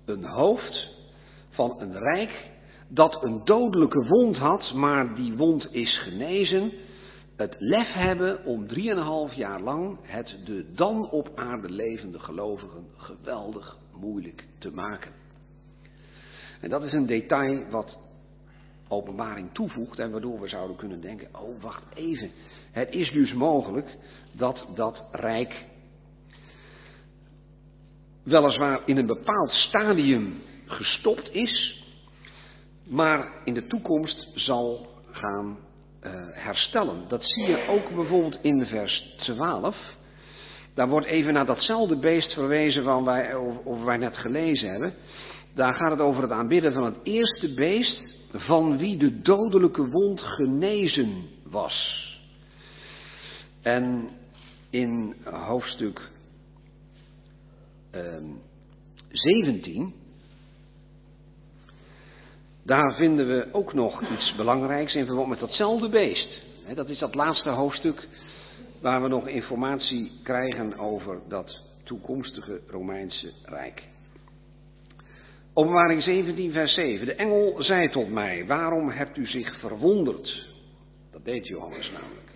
[0.04, 0.88] een hoofd
[1.50, 2.52] van een rijk
[2.94, 6.72] dat een dodelijke wond had, maar die wond is genezen,
[7.36, 13.76] het lef hebben om drieënhalf jaar lang het de dan op aarde levende gelovigen geweldig
[14.00, 15.12] moeilijk te maken.
[16.60, 17.98] En dat is een detail wat
[18.88, 22.30] openbaring toevoegt en waardoor we zouden kunnen denken, oh wacht even,
[22.70, 23.96] het is dus mogelijk
[24.32, 25.64] dat dat rijk
[28.22, 30.34] weliswaar in een bepaald stadium
[30.66, 31.83] gestopt is,
[32.88, 35.58] maar in de toekomst zal gaan
[36.02, 37.08] uh, herstellen.
[37.08, 39.76] Dat zie je ook bijvoorbeeld in vers 12.
[40.74, 44.94] Daar wordt even naar datzelfde beest verwezen van wij, over net gelezen hebben.
[45.54, 50.20] Daar gaat het over het aanbidden van het eerste beest van wie de dodelijke wond
[50.20, 52.02] genezen was.
[53.62, 54.08] En
[54.70, 56.10] in hoofdstuk
[57.94, 58.02] uh,
[59.08, 59.94] 17
[62.64, 66.42] daar vinden we ook nog iets belangrijks in verband met datzelfde beest.
[66.74, 68.08] Dat is dat laatste hoofdstuk
[68.80, 73.82] waar we nog informatie krijgen over dat toekomstige Romeinse Rijk.
[75.54, 77.06] Openbaring 17, vers 7.
[77.06, 80.46] De engel zei tot mij: Waarom hebt u zich verwonderd?
[81.12, 82.32] Dat deed Johannes namelijk.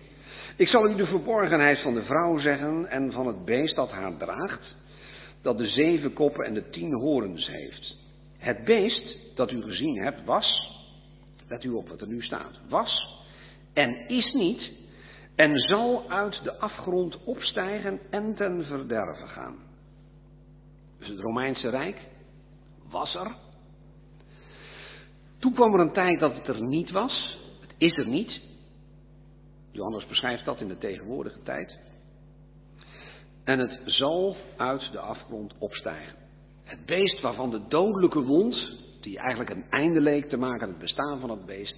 [0.57, 4.17] Ik zal u de verborgenheid van de vrouw zeggen en van het beest dat haar
[4.17, 4.75] draagt,
[5.41, 7.98] dat de zeven koppen en de tien horens heeft.
[8.39, 10.77] Het beest dat u gezien hebt was,
[11.47, 13.19] let u op wat er nu staat, was
[13.73, 14.71] en is niet
[15.35, 19.57] en zal uit de afgrond opstijgen en ten verderven gaan.
[20.99, 22.07] Dus het Romeinse Rijk
[22.89, 23.35] was er.
[25.39, 27.37] Toen kwam er een tijd dat het er niet was.
[27.61, 28.41] Het is er niet.
[29.71, 31.79] Johannes beschrijft dat in de tegenwoordige tijd.
[33.43, 36.18] En het zal uit de afgrond opstijgen.
[36.69, 40.79] Het beest waarvan de dodelijke wond, die eigenlijk een einde leek te maken aan het
[40.79, 41.75] bestaan van het beest,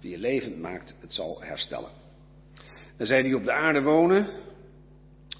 [0.00, 1.90] die je levend maakt, het zal herstellen.
[2.96, 4.28] En zij die op de aarde wonen,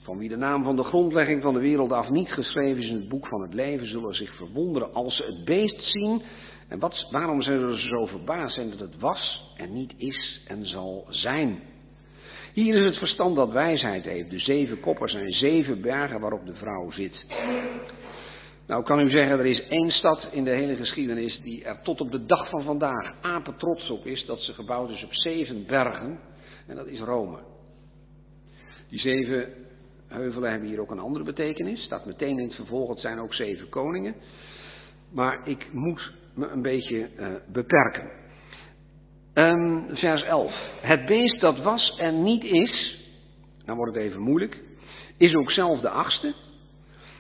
[0.03, 2.95] van wie de naam van de grondlegging van de wereld af niet geschreven is in
[2.95, 6.23] het boek van het leven, zullen zich verwonderen als ze het beest zien.
[6.69, 10.67] En wat, waarom zullen ze zo verbaasd zijn dat het was en niet is en
[10.67, 11.61] zal zijn?
[12.53, 14.31] Hier is het verstand dat wijsheid heeft.
[14.31, 17.27] De zeven koppen zijn zeven bergen waarop de vrouw zit.
[18.69, 22.01] Nou kan u zeggen, er is één stad in de hele geschiedenis die er tot
[22.01, 25.67] op de dag van vandaag apen trots op is dat ze gebouwd is op zeven
[25.67, 26.21] bergen.
[26.67, 27.39] En dat is Rome.
[28.89, 29.53] Die zeven
[30.07, 31.83] heuvelen hebben hier ook een andere betekenis.
[31.83, 34.15] Staat meteen in het vervolg, het zijn ook zeven koningen.
[35.13, 38.11] Maar ik moet me een beetje uh, beperken.
[39.35, 40.53] Um, vers 11.
[40.81, 42.99] Het beest dat was en niet is,
[43.65, 44.63] nou wordt het even moeilijk,
[45.17, 46.35] is ook zelf de achtste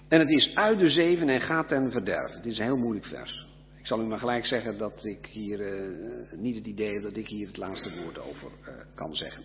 [0.08, 2.32] en het is uit de zeven en gaat ten verderf.
[2.32, 3.46] Het is een heel moeilijk vers.
[3.78, 7.16] Ik zal u maar gelijk zeggen dat ik hier uh, niet het idee heb dat
[7.16, 9.42] ik hier het laatste woord over uh, kan zeggen.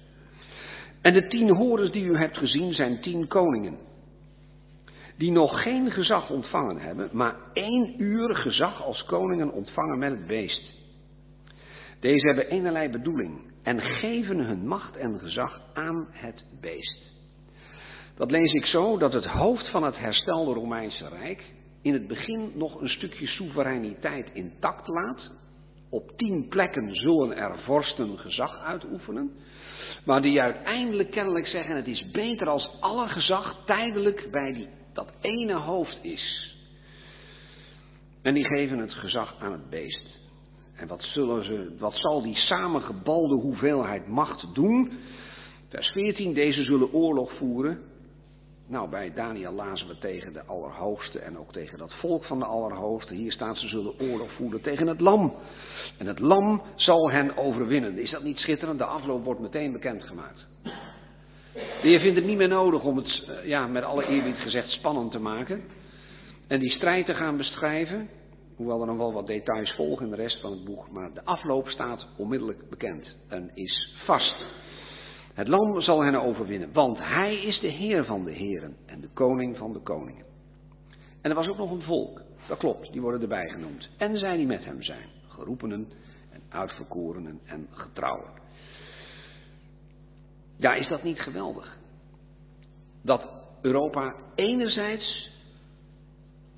[1.01, 3.77] En de tien horens die u hebt gezien zijn tien koningen.
[5.17, 10.27] Die nog geen gezag ontvangen hebben, maar één uur gezag als koningen ontvangen met het
[10.27, 10.73] beest.
[11.99, 17.12] Deze hebben eenerlei bedoeling en geven hun macht en gezag aan het beest.
[18.15, 21.43] Dat lees ik zo dat het hoofd van het herstelde Romeinse Rijk
[21.81, 25.31] in het begin nog een stukje soevereiniteit intact laat.
[25.89, 29.31] Op tien plekken zullen er vorsten gezag uitoefenen.
[30.05, 35.13] Maar die uiteindelijk kennelijk zeggen: het is beter als alle gezag tijdelijk bij die, dat
[35.21, 36.55] ene hoofd is.
[38.21, 40.21] En die geven het gezag aan het beest.
[40.75, 44.91] En wat, zullen ze, wat zal die samengebalde hoeveelheid macht doen?
[45.69, 47.91] Vers 14: deze zullen oorlog voeren
[48.67, 52.45] nou, bij Daniel lazen we tegen de Allerhoogste en ook tegen dat volk van de
[52.45, 53.13] Allerhoogste.
[53.13, 55.33] Hier staat ze zullen oorlog voeren tegen het lam.
[55.97, 57.97] En het lam zal hen overwinnen.
[57.97, 58.79] Is dat niet schitterend?
[58.79, 60.47] De afloop wordt meteen bekendgemaakt.
[61.83, 65.11] Je vindt het niet meer nodig om het, eh, ja, met alle eerbied gezegd, spannend
[65.11, 65.63] te maken.
[66.47, 68.09] En die strijd te gaan beschrijven.
[68.55, 70.91] Hoewel er nog wel wat details volgen in de rest van het boek.
[70.91, 74.45] Maar de afloop staat onmiddellijk bekend en is vast.
[75.33, 79.09] Het lam zal hen overwinnen, want hij is de Heer van de heren en de
[79.13, 80.25] koning van de koningen.
[81.21, 83.89] En er was ook nog een volk, dat klopt, die worden erbij genoemd.
[83.97, 85.91] En zij die met hem zijn, geroepenen
[86.31, 88.31] en uitverkorenen en getrouwen.
[90.57, 91.77] Ja, is dat niet geweldig?
[93.01, 93.27] Dat
[93.61, 95.29] Europa enerzijds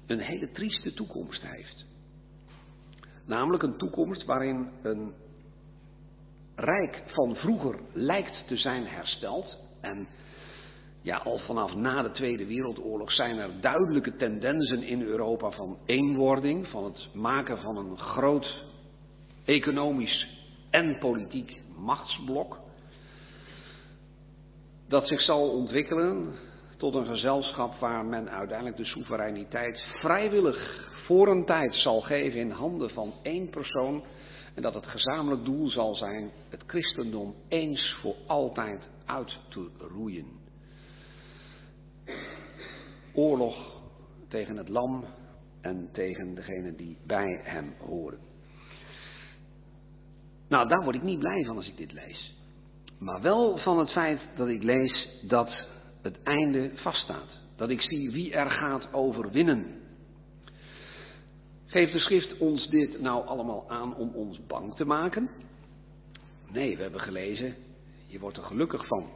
[0.05, 1.85] een hele trieste toekomst heeft.
[3.25, 5.13] Namelijk een toekomst waarin een
[6.55, 9.57] rijk van vroeger lijkt te zijn hersteld.
[9.81, 10.07] En
[11.01, 16.67] ja, al vanaf na de Tweede Wereldoorlog zijn er duidelijke tendensen in Europa van eenwording,
[16.67, 18.63] van het maken van een groot
[19.45, 20.27] economisch
[20.69, 22.59] en politiek machtsblok.
[24.87, 26.35] Dat zich zal ontwikkelen
[26.77, 32.51] tot een gezelschap waar men uiteindelijk de soevereiniteit vrijwillig voor een tijd zal geven in
[32.51, 34.03] handen van één persoon.
[34.55, 40.27] En dat het gezamenlijk doel zal zijn het christendom eens voor altijd uit te roeien.
[43.13, 43.81] Oorlog
[44.27, 45.05] tegen het lam
[45.61, 48.19] en tegen degene die bij hem horen.
[50.47, 52.35] Nou, daar word ik niet blij van als ik dit lees.
[52.99, 55.67] Maar wel van het feit dat ik lees dat
[56.01, 57.41] het einde vaststaat.
[57.55, 59.84] Dat ik zie wie er gaat overwinnen.
[61.75, 65.29] Geeft de schrift ons dit nou allemaal aan om ons bang te maken?
[66.51, 67.55] Nee, we hebben gelezen,
[68.07, 69.09] je wordt er gelukkig van.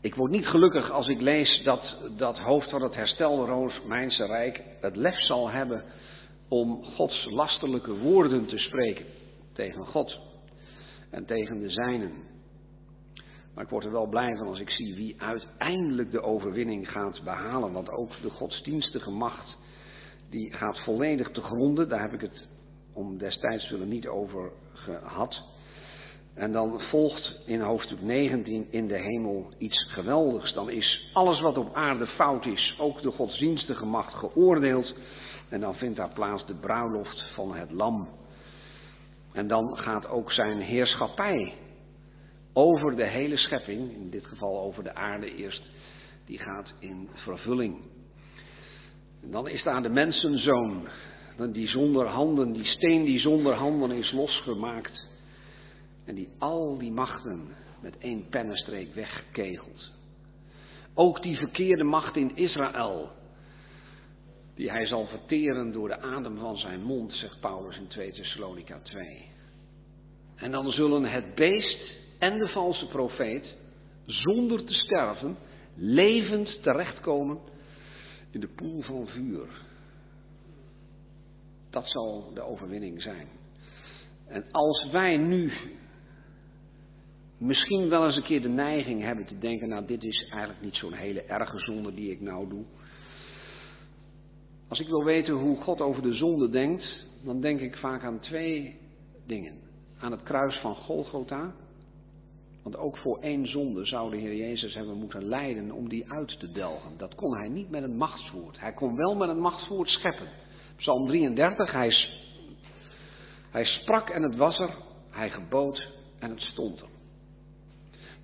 [0.00, 4.62] Ik word niet gelukkig als ik lees dat dat hoofd van het herstelde Romeinse Rijk
[4.80, 5.84] het lef zal hebben
[6.48, 9.06] om Gods lasterlijke woorden te spreken
[9.52, 10.18] tegen God
[11.10, 12.12] en tegen de zijnen.
[13.54, 17.20] Maar ik word er wel blij van als ik zie wie uiteindelijk de overwinning gaat
[17.24, 17.72] behalen.
[17.72, 19.60] Want ook de godsdienstige macht,
[20.32, 21.88] die gaat volledig te gronden.
[21.88, 22.48] Daar heb ik het
[22.92, 25.42] om destijds willen niet over gehad.
[26.34, 30.52] En dan volgt in hoofdstuk 19 in de hemel iets geweldigs.
[30.54, 34.94] Dan is alles wat op aarde fout is, ook de godsdienstige macht, geoordeeld.
[35.48, 38.08] En dan vindt daar plaats de bruiloft van het lam.
[39.32, 41.54] En dan gaat ook zijn heerschappij
[42.52, 45.70] over de hele schepping, in dit geval over de aarde eerst,
[46.26, 47.91] die gaat in vervulling.
[49.22, 50.88] En dan is daar de mensenzoon,
[51.52, 55.06] die zonder handen, die steen die zonder handen is losgemaakt.
[56.04, 59.92] En die al die machten met één pennenstreek wegkegelt.
[60.94, 63.10] Ook die verkeerde macht in Israël,
[64.54, 68.80] die hij zal verteren door de adem van zijn mond, zegt Paulus in 2 Thessalonica
[68.82, 69.30] 2.
[70.36, 73.54] En dan zullen het beest en de valse profeet,
[74.06, 75.36] zonder te sterven,
[75.74, 77.38] levend terechtkomen
[78.32, 79.48] in de poel van vuur.
[81.70, 83.28] Dat zal de overwinning zijn.
[84.26, 85.52] En als wij nu
[87.38, 90.74] misschien wel eens een keer de neiging hebben te denken, nou dit is eigenlijk niet
[90.74, 92.64] zo'n hele erge zonde die ik nou doe.
[94.68, 98.20] Als ik wil weten hoe God over de zonde denkt, dan denk ik vaak aan
[98.20, 98.76] twee
[99.26, 99.54] dingen.
[99.98, 101.54] Aan het kruis van Golgotha.
[102.62, 106.38] Want ook voor één zonde zou de Heer Jezus hebben moeten lijden om die uit
[106.38, 106.98] te delgen.
[106.98, 108.60] Dat kon hij niet met een machtswoord.
[108.60, 110.28] Hij kon wel met een machtswoord scheppen.
[110.76, 111.94] Psalm 33, hij,
[113.50, 114.76] hij sprak en het was er,
[115.10, 115.88] hij gebood
[116.18, 116.88] en het stond er.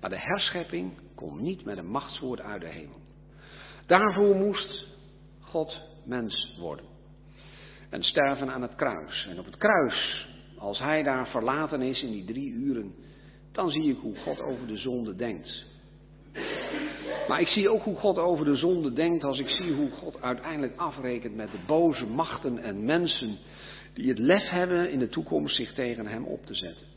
[0.01, 2.97] Maar de herschepping kon niet met een machtswoord uit de hemel.
[3.85, 4.87] Daarvoor moest
[5.39, 6.85] God mens worden.
[7.89, 9.27] En sterven aan het kruis.
[9.29, 10.27] En op het kruis,
[10.57, 12.95] als hij daar verlaten is in die drie uren,
[13.51, 15.65] dan zie ik hoe God over de zonde denkt.
[17.27, 20.21] Maar ik zie ook hoe God over de zonde denkt als ik zie hoe God
[20.21, 23.37] uiteindelijk afrekent met de boze machten en mensen
[23.93, 26.87] die het lef hebben in de toekomst zich tegen hem op te zetten.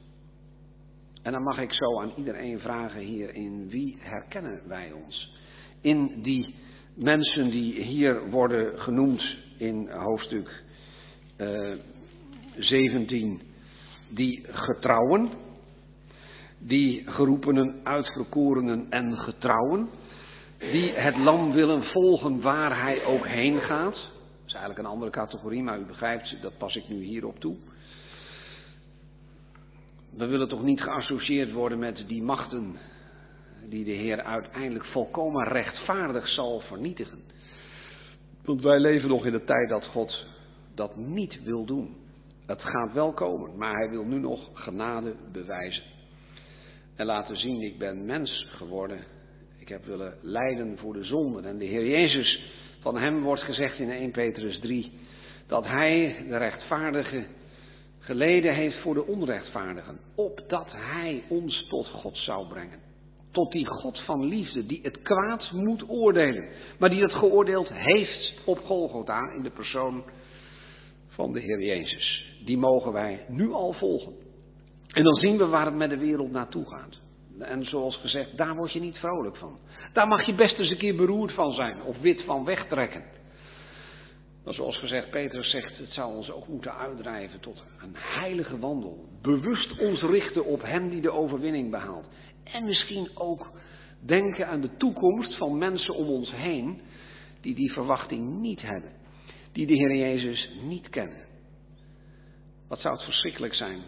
[1.22, 5.36] En dan mag ik zo aan iedereen vragen hier in wie herkennen wij ons?
[5.80, 6.54] In die
[6.94, 10.64] mensen die hier worden genoemd in hoofdstuk
[11.38, 11.78] uh, eh,
[12.56, 13.40] 17,
[14.08, 15.30] die getrouwen,
[16.66, 19.88] die geroepenen, uitverkorenen en getrouwen,
[20.58, 23.94] die het lam willen volgen waar hij ook heen gaat.
[23.94, 27.56] Dat is eigenlijk een andere categorie, maar u begrijpt, dat pas ik nu hierop toe.
[30.16, 32.76] We willen toch niet geassocieerd worden met die machten
[33.68, 37.18] die de Heer uiteindelijk volkomen rechtvaardig zal vernietigen.
[38.44, 40.26] Want wij leven nog in de tijd dat God
[40.74, 41.96] dat niet wil doen.
[42.46, 45.91] Het gaat wel komen, maar hij wil nu nog genade bewijzen.
[46.96, 49.04] En laten zien, ik ben mens geworden.
[49.58, 51.44] Ik heb willen lijden voor de zonden.
[51.44, 52.42] En de Heer Jezus,
[52.80, 54.92] van hem wordt gezegd in 1 Petrus 3,
[55.46, 57.24] dat hij, de rechtvaardige,
[57.98, 62.78] geleden heeft voor de onrechtvaardigen, opdat hij ons tot God zou brengen.
[63.30, 68.34] Tot die God van liefde, die het kwaad moet oordelen, maar die het geoordeeld heeft
[68.44, 70.04] op Golgotha in de persoon
[71.08, 72.36] van de Heer Jezus.
[72.44, 74.21] Die mogen wij nu al volgen.
[74.92, 77.00] En dan zien we waar het met de wereld naartoe gaat.
[77.38, 79.58] En zoals gezegd, daar word je niet vrolijk van.
[79.92, 83.04] Daar mag je best eens een keer beroerd van zijn of wit van wegtrekken.
[84.44, 89.04] Maar zoals gezegd, Petrus zegt, het zou ons ook moeten uitdrijven tot een heilige wandel.
[89.22, 92.08] Bewust ons richten op Hem die de overwinning behaalt.
[92.44, 93.50] En misschien ook
[94.00, 96.80] denken aan de toekomst van mensen om ons heen
[97.40, 98.92] die die verwachting niet hebben.
[99.52, 101.26] Die de Heer Jezus niet kennen.
[102.68, 103.82] Wat zou het verschrikkelijk zijn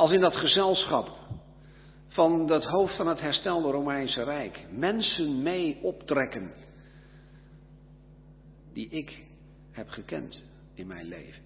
[0.00, 1.10] als in dat gezelschap
[2.08, 6.52] van dat hoofd van het herstelde Romeinse Rijk mensen mee optrekken
[8.72, 9.22] die ik
[9.70, 10.38] heb gekend
[10.74, 11.42] in mijn leven.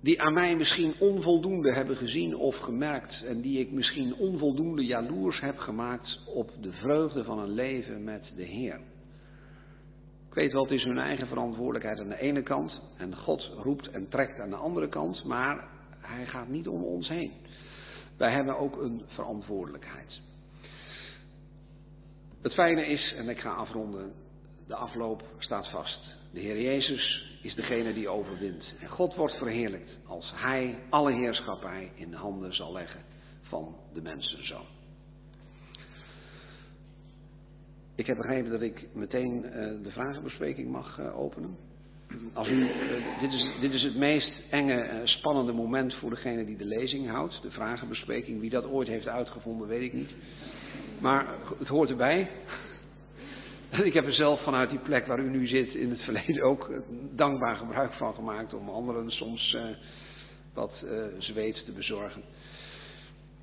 [0.00, 5.40] Die aan mij misschien onvoldoende hebben gezien of gemerkt en die ik misschien onvoldoende jaloers
[5.40, 8.80] heb gemaakt op de vreugde van een leven met de Heer.
[10.28, 13.90] Ik weet wel, het is hun eigen verantwoordelijkheid aan de ene kant en God roept
[13.90, 15.76] en trekt aan de andere kant, maar
[16.08, 17.32] hij gaat niet om ons heen.
[18.16, 20.20] Wij hebben ook een verantwoordelijkheid.
[22.42, 24.12] Het fijne is, en ik ga afronden,
[24.66, 26.16] de afloop staat vast.
[26.32, 28.74] De Heer Jezus is degene die overwint.
[28.80, 33.04] En God wordt verheerlijkt als Hij alle heerschappij in de handen zal leggen
[33.40, 34.66] van de mensenzoon.
[37.94, 39.52] Ik heb begrepen dat ik meteen uh,
[39.82, 41.56] de vragenbespreking mag uh, openen.
[42.32, 46.56] Als u, uh, dit, is, dit is het meest enge, spannende moment voor degene die
[46.56, 48.40] de lezing houdt, de vragenbespreking.
[48.40, 50.10] Wie dat ooit heeft uitgevonden, weet ik niet.
[51.00, 51.26] Maar
[51.58, 52.28] het hoort erbij.
[53.82, 56.70] Ik heb er zelf vanuit die plek waar u nu zit in het verleden ook
[57.14, 59.62] dankbaar gebruik van gemaakt om anderen soms uh,
[60.54, 60.84] wat
[61.18, 62.22] zweet te bezorgen.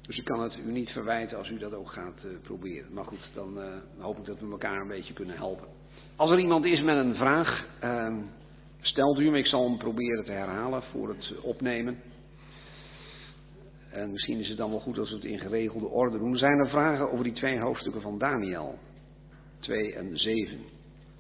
[0.01, 2.93] Dus ik kan het u niet verwijten als u dat ook gaat proberen.
[2.93, 3.59] Maar goed, dan
[3.97, 5.68] hoop ik dat we elkaar een beetje kunnen helpen.
[6.16, 8.16] Als er iemand is met een vraag, ehm,
[8.86, 9.36] stelt u hem.
[9.36, 12.01] Ik zal hem proberen te herhalen voor het opnemen.
[13.91, 16.38] En misschien is het dan wel goed als we het in geregelde orde doen.
[16.38, 18.79] Zijn er vragen over die twee hoofdstukken van Daniel?
[19.59, 20.59] 2 en 7.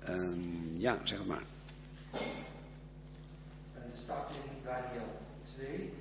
[0.09, 1.43] Um, ja, zeg het maar.
[3.73, 5.07] En staat in Daniel
[5.55, 5.93] 2.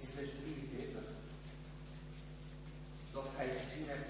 [0.00, 1.02] In vers 43.
[3.12, 4.08] Dat gij gezien hebt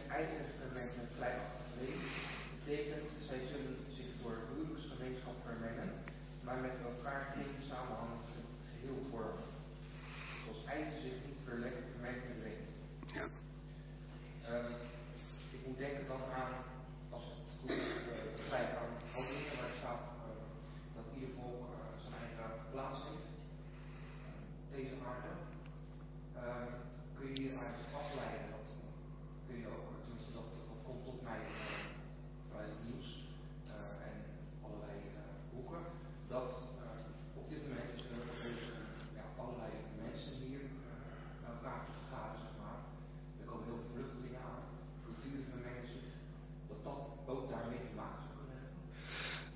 [0.61, 2.01] vermengd met kleiachtig vlees,
[2.64, 5.91] betekent zij zullen zich door huwelijksgemeenschap vermengen,
[6.61, 8.29] met elkaar geen samenhangend
[8.71, 9.47] geheel vormen.
[10.43, 12.65] Zoals ijzer zich niet verlegt, met leem.
[13.17, 13.25] Ja.
[14.51, 14.71] Uh,
[15.57, 16.55] ik moet denken dan aan,
[17.11, 20.39] als het goed uh, begrijp, aan Handelingen waar staat uh,
[20.97, 21.63] dat ieder volk
[22.05, 23.29] zijn eigen plaats heeft.
[24.75, 25.33] deze aarde.
[27.17, 28.69] kun je hieruit afleiden, dat
[29.47, 31.43] kun je ook, tenminste dat, dat komt tot mij
[32.53, 33.09] bij het nieuws
[34.09, 34.17] en
[34.65, 34.97] allerlei
[35.53, 35.83] boeken,
[36.35, 36.51] dat
[37.41, 37.97] op dit moment
[38.43, 38.61] dus
[39.19, 40.63] ja, allerlei mensen hier
[41.43, 42.79] naar elkaar vergaren, zeg maar.
[43.41, 44.63] Er komen heel veel vluchtelingen aan,
[45.07, 46.09] culturen vermengen zich,
[46.71, 47.01] dat dat
[47.33, 48.77] ook daarmee te maken zou kunnen hebben.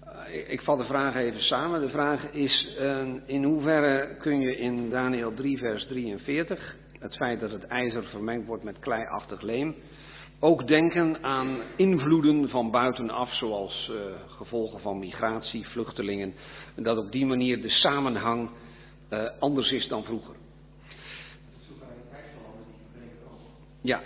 [0.08, 1.80] Uh, ik, ik vat de vraag even samen.
[1.80, 7.40] De vraag is: uh, in hoeverre kun je in Daniel 3, vers 43, het feit
[7.40, 9.74] dat het ijzer vermengd wordt met kleiachtig leem,
[10.40, 13.96] ook denken aan invloeden van buitenaf, zoals uh,
[14.26, 16.34] gevolgen van migratie, vluchtelingen,
[16.74, 18.50] en dat op die manier de samenhang
[19.38, 20.34] anders is dan vroeger?
[23.82, 24.00] Ja.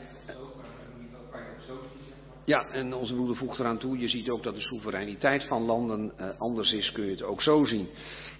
[2.46, 6.12] Ja, en onze broeder voegt eraan toe, je ziet ook dat de soevereiniteit van landen
[6.20, 7.88] uh, anders is, kun je het ook zo zien.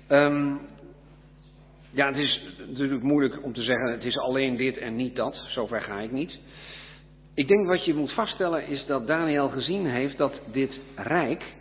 [0.08, 0.60] Um,
[1.90, 5.42] ja, het is natuurlijk moeilijk om te zeggen, het is alleen dit en niet dat,
[5.48, 6.38] zover ga ik niet.
[7.34, 11.54] Ik denk wat je moet vaststellen is dat Daniel gezien heeft dat dit rijk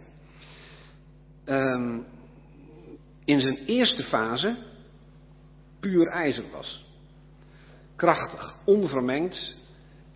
[1.45, 2.05] um,
[3.25, 4.55] in zijn eerste fase
[5.79, 6.85] puur ijzer was.
[7.95, 9.55] Krachtig, onvermengd,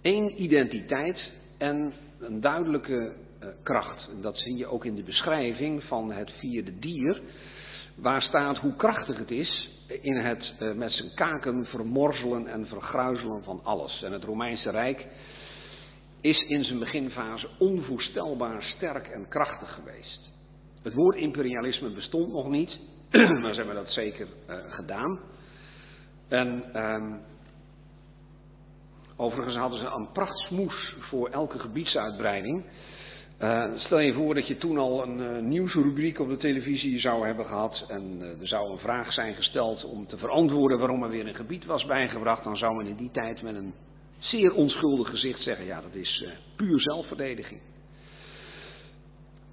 [0.02, 3.14] één identiteit en een duidelijke
[3.44, 4.10] uh, kracht.
[4.22, 7.22] Dat zie je ook in de beschrijving van het vierde dier,
[7.96, 9.70] waar staat hoe krachtig het is
[10.02, 14.04] in het uh, met zijn kaken vermorzelen en vergruizelen van alles.
[14.04, 15.08] En het Romeinse Rijk
[16.22, 20.32] is in zijn beginfase onvoorstelbaar sterk en krachtig geweest.
[20.84, 22.80] Het woord imperialisme bestond nog niet,
[23.42, 25.20] maar ze hebben dat zeker uh, gedaan.
[26.28, 27.22] En um,
[29.22, 32.66] Overigens hadden ze een prachtsmoes voor elke gebiedsuitbreiding.
[33.40, 37.26] Uh, stel je voor dat je toen al een uh, nieuwsrubriek op de televisie zou
[37.26, 37.86] hebben gehad.
[37.88, 41.36] En uh, er zou een vraag zijn gesteld om te verantwoorden waarom er weer een
[41.36, 42.44] gebied was bijgebracht.
[42.44, 43.74] Dan zou men in die tijd met een
[44.18, 47.62] zeer onschuldig gezicht zeggen: ja, dat is puur zelfverdediging.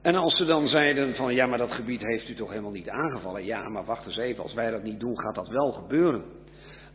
[0.02, 2.88] En als ze dan zeiden van ja, maar dat gebied heeft u toch helemaal niet
[2.88, 3.44] aangevallen.
[3.44, 6.24] Ja, maar wacht eens even, als wij dat niet doen, gaat dat wel gebeuren.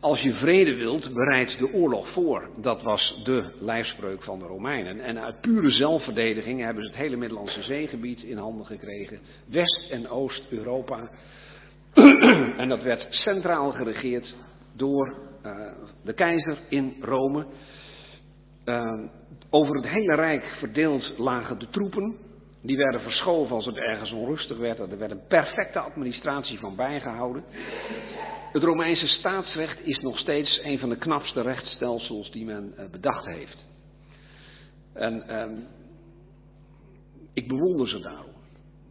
[0.02, 2.48] Als je vrede wilt, bereid de oorlog voor.
[2.56, 5.00] Dat was de lijfspreuk van de Romeinen.
[5.00, 9.20] En uit pure zelfverdediging hebben ze het hele Middellandse zeegebied in handen gekregen.
[9.46, 11.10] West- en Oost-Europa.
[12.62, 14.34] en dat werd centraal geregeerd
[14.76, 15.72] door uh,
[16.04, 17.46] de keizer in Rome.
[18.64, 19.08] Uh,
[19.50, 22.16] over het hele rijk verdeeld lagen de troepen.
[22.62, 24.78] Die werden verschoven als het ergens onrustig werd.
[24.78, 27.44] Er werd een perfecte administratie van bijgehouden.
[28.52, 33.26] Het Romeinse staatsrecht is nog steeds een van de knapste rechtsstelsels die men uh, bedacht
[33.26, 33.64] heeft.
[34.92, 35.58] En uh,
[37.32, 38.32] ik bewonder ze daarom.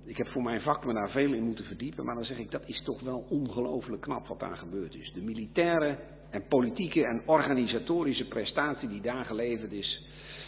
[0.05, 2.51] Ik heb voor mijn vak me daar veel in moeten verdiepen, maar dan zeg ik
[2.51, 5.11] dat is toch wel ongelooflijk knap wat daar gebeurd is.
[5.13, 5.97] De militaire
[6.29, 10.05] en politieke en organisatorische prestatie die daar geleverd is,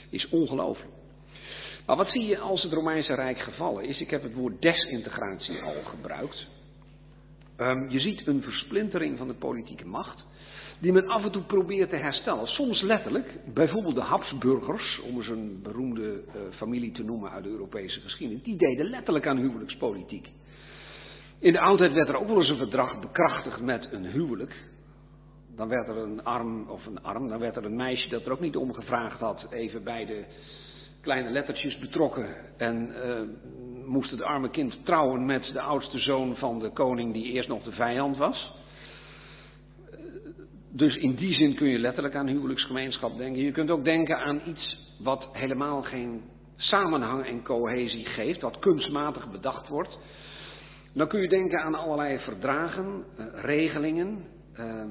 [0.10, 0.93] is ongelooflijk.
[1.86, 4.00] Maar wat zie je als het Romeinse Rijk gevallen is?
[4.00, 6.48] Ik heb het woord desintegratie al gebruikt.
[7.58, 10.26] Um, je ziet een versplintering van de politieke macht,
[10.80, 12.48] die men af en toe probeert te herstellen.
[12.48, 17.50] Soms letterlijk, bijvoorbeeld de Habsburgers, om eens een beroemde uh, familie te noemen uit de
[17.50, 20.32] Europese geschiedenis, die deden letterlijk aan huwelijkspolitiek.
[21.40, 24.56] In de oudheid werd er ook wel eens een verdrag bekrachtigd met een huwelijk.
[25.56, 28.32] Dan werd er een arm, of een arm, dan werd er een meisje dat er
[28.32, 30.26] ook niet om gevraagd had, even bij de
[31.04, 32.36] kleine lettertjes betrokken.
[32.58, 33.22] En uh,
[33.86, 37.64] moest het arme kind trouwen met de oudste zoon van de koning die eerst nog
[37.64, 38.52] de vijand was.
[40.72, 43.44] Dus in die zin kun je letterlijk aan huwelijksgemeenschap denken.
[43.44, 46.22] Je kunt ook denken aan iets wat helemaal geen
[46.56, 50.00] samenhang en cohesie geeft, wat kunstmatig bedacht wordt.
[50.94, 54.26] Dan kun je denken aan allerlei verdragen, uh, regelingen.
[54.60, 54.84] Uh,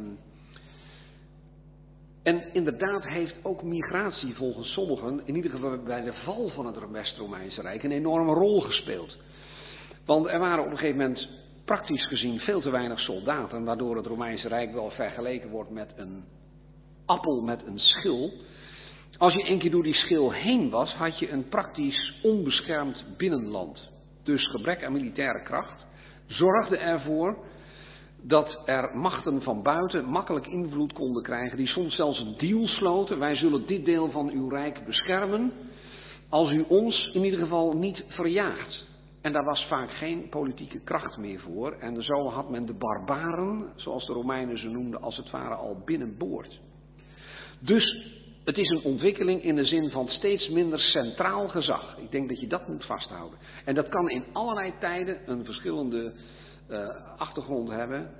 [2.22, 6.90] en inderdaad heeft ook migratie volgens sommigen, in ieder geval bij de val van het
[6.90, 9.16] West-Romeinse Rijk, een enorme rol gespeeld.
[10.06, 11.28] Want er waren op een gegeven moment
[11.64, 16.24] praktisch gezien veel te weinig soldaten, waardoor het Romeinse Rijk wel vergeleken wordt met een
[17.06, 18.32] appel met een schil.
[19.18, 23.90] Als je een keer door die schil heen was, had je een praktisch onbeschermd binnenland.
[24.22, 25.86] Dus gebrek aan militaire kracht
[26.26, 27.44] zorgde ervoor
[28.22, 33.18] dat er machten van buiten makkelijk invloed konden krijgen, die soms zelfs een deal sloten.
[33.18, 35.52] Wij zullen dit deel van uw rijk beschermen,
[36.28, 38.90] als u ons in ieder geval niet verjaagt.
[39.22, 41.72] En daar was vaak geen politieke kracht meer voor.
[41.72, 45.82] En zo had men de barbaren, zoals de Romeinen ze noemden, als het ware al
[45.84, 46.60] binnenboord.
[47.60, 48.06] Dus
[48.44, 51.98] het is een ontwikkeling in de zin van steeds minder centraal gezag.
[51.98, 53.38] Ik denk dat je dat moet vasthouden.
[53.64, 56.12] En dat kan in allerlei tijden een verschillende
[57.16, 58.10] achtergrond hebben.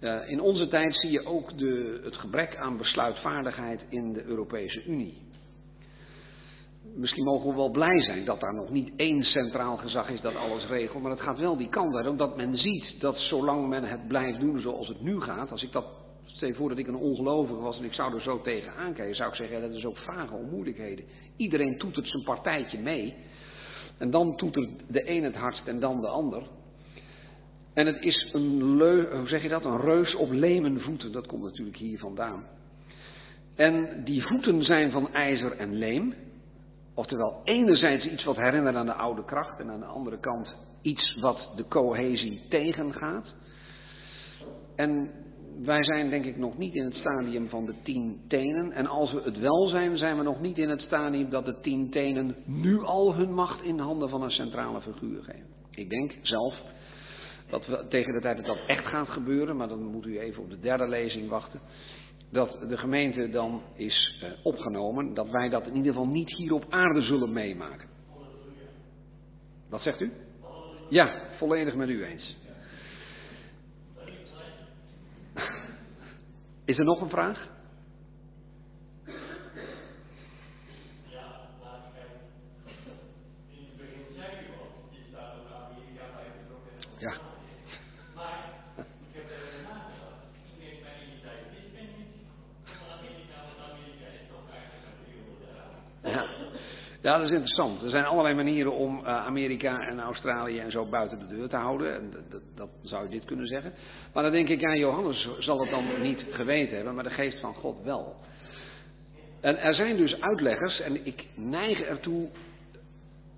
[0.00, 4.84] Uh, in onze tijd zie je ook de, het gebrek aan besluitvaardigheid in de Europese
[4.84, 5.22] Unie.
[6.94, 10.34] Misschien mogen we wel blij zijn dat daar nog niet één centraal gezag is dat
[10.34, 13.84] alles regelt, maar het gaat wel die kant uit, omdat men ziet dat zolang men
[13.84, 15.86] het blijft doen zoals het nu gaat, als ik dat,
[16.24, 19.16] stel je voor dat ik een ongelovige was en ik zou er zo tegen aankijken,
[19.16, 21.04] zou ik zeggen, dat is ook vragen om moeilijkheden.
[21.36, 23.14] Iedereen toetert zijn partijtje mee,
[23.98, 26.42] en dan toetert de een het hardst en dan de ander.
[27.74, 31.12] En het is een, leu, hoe zeg je dat, een reus op lemen voeten.
[31.12, 32.44] Dat komt natuurlijk hier vandaan.
[33.54, 36.14] En die voeten zijn van ijzer en leem.
[36.94, 39.60] Oftewel, enerzijds iets wat herinnert aan de oude kracht.
[39.60, 43.34] En aan de andere kant iets wat de cohesie tegengaat.
[44.76, 45.10] En
[45.62, 48.72] wij zijn denk ik nog niet in het stadium van de tien tenen.
[48.72, 51.60] En als we het wel zijn, zijn we nog niet in het stadium dat de
[51.60, 55.46] tien tenen nu al hun macht in handen van een centrale figuur geven.
[55.70, 56.62] Ik denk zelf
[57.48, 60.42] dat we tegen de tijd dat dat echt gaat gebeuren, maar dan moet u even
[60.42, 61.60] op de derde lezing wachten,
[62.30, 66.52] dat de gemeente dan is uh, opgenomen, dat wij dat in ieder geval niet hier
[66.52, 67.88] op aarde zullen meemaken.
[69.68, 70.12] Wat zegt u?
[70.88, 72.36] Ja, volledig met u eens.
[76.64, 77.52] Is er nog een vraag?
[86.98, 87.33] Ja.
[97.04, 97.82] Ja, dat is interessant.
[97.82, 101.56] Er zijn allerlei manieren om uh, Amerika en Australië en zo buiten de deur te
[101.56, 102.10] houden.
[102.10, 103.72] Dat, dat, dat, zou je dit kunnen zeggen.
[104.12, 107.40] Maar dan denk ik, ja, Johannes zal het dan niet geweten hebben, maar de geest
[107.40, 108.16] van God wel.
[109.40, 112.28] En er zijn dus uitleggers, en ik neig ertoe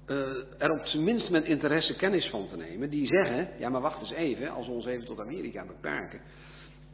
[0.07, 0.17] uh,
[0.59, 4.01] er op zijn minst met interesse kennis van te nemen, die zeggen, ja maar wacht
[4.01, 6.21] eens even, als we ons even tot Amerika beperken.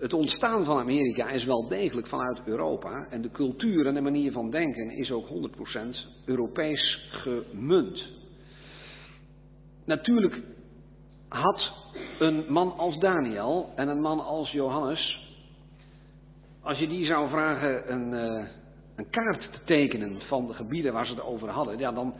[0.03, 4.33] Het ontstaan van Amerika is wel degelijk vanuit Europa en de cultuur en de manier
[4.33, 5.31] van denken is ook 100%
[6.25, 8.09] Europees gemunt.
[9.85, 10.43] Natuurlijk
[11.29, 11.73] had
[12.19, 15.21] een man als Daniel en een man als Johannes
[16.63, 18.49] als je die zou vragen een, uh,
[18.97, 22.15] een kaart te tekenen van de gebieden waar ze het over hadden, ja, dan,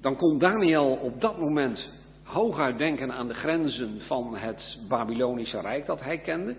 [0.00, 1.88] dan kon Daniel op dat moment
[2.22, 6.56] hooguit denken aan de grenzen van het Babylonische Rijk dat hij kende.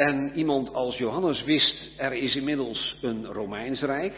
[0.00, 4.14] En iemand als Johannes wist, er is inmiddels een Romeins Rijk.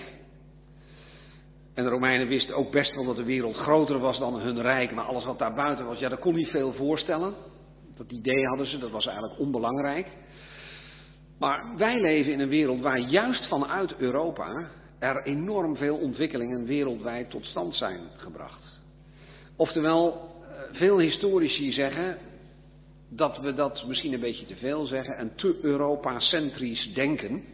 [1.75, 4.93] En de Romeinen wisten ook best wel dat de wereld groter was dan hun rijk,
[4.93, 7.35] maar alles wat daarbuiten was, ja, daar kon niet veel voorstellen.
[7.97, 10.07] Dat idee hadden ze, dat was eigenlijk onbelangrijk.
[11.39, 14.69] Maar wij leven in een wereld waar juist vanuit Europa
[14.99, 18.81] er enorm veel ontwikkelingen wereldwijd tot stand zijn gebracht.
[19.57, 22.19] Oftewel, eh, veel historici zeggen
[23.17, 27.45] dat we dat misschien een beetje te veel zeggen en te Europa-centrisch denken.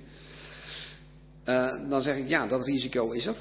[1.45, 3.37] Uh, dan zeg ik ja, dat risico is er.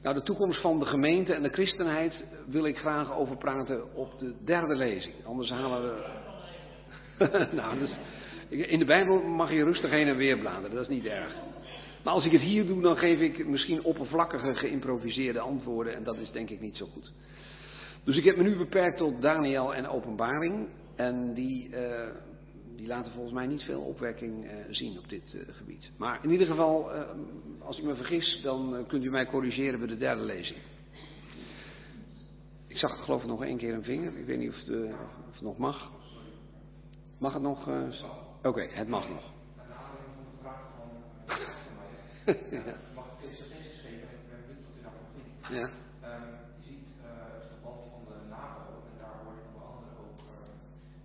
[0.02, 4.18] Nou, de toekomst van de gemeente en de christenheid wil ik graag over praten op
[4.18, 5.14] de derde lezing.
[5.24, 6.02] Anders halen we.
[7.56, 7.90] nou, dus,
[8.48, 11.34] in de Bijbel mag je rustig heen en weer bladeren, dat is niet erg.
[12.02, 16.16] Maar als ik het hier doe, dan geef ik misschien oppervlakkige, geïmproviseerde antwoorden en dat
[16.16, 17.12] is denk ik niet zo goed.
[18.04, 20.68] Dus ik heb me nu beperkt tot Daniel en Openbaring.
[20.96, 22.08] En die, uh,
[22.76, 25.90] die laten volgens mij niet veel opwekking uh, zien op dit uh, gebied.
[25.96, 26.90] Maar in ieder geval,
[27.60, 30.58] als ik me vergis, dan kunt u mij corrigeren bij de derde lezing.
[32.66, 34.18] Ik zag geloof ik nog één keer een vinger.
[34.18, 34.94] Ik weet niet of, de,
[35.28, 35.90] of het nog mag.
[37.18, 37.68] Mag het nog?
[37.68, 39.32] Oké, okay, het mag nog.
[42.26, 42.34] Ja.
[42.94, 44.08] mag ik deze suggesties geven?
[44.16, 45.48] Ik ben benieuwd wat u daarvan vindt.
[45.48, 45.66] Ja.
[46.08, 46.24] Um,
[46.58, 50.20] je ziet uh, het verband van de NAVO en daar hoor je onder andere ook
[50.20, 50.44] uh,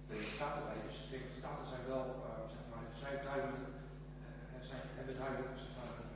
[0.10, 0.82] de Staten bij.
[0.88, 3.68] Dus de Staten zijn wel, uh, zeg maar, vrij duidelijk,
[4.70, 6.14] zijn, hebben duidelijk zeg maar, een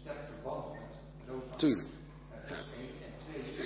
[0.00, 0.92] sterk verband met.
[2.48, 2.92] dat is één.
[3.06, 3.64] En twee, de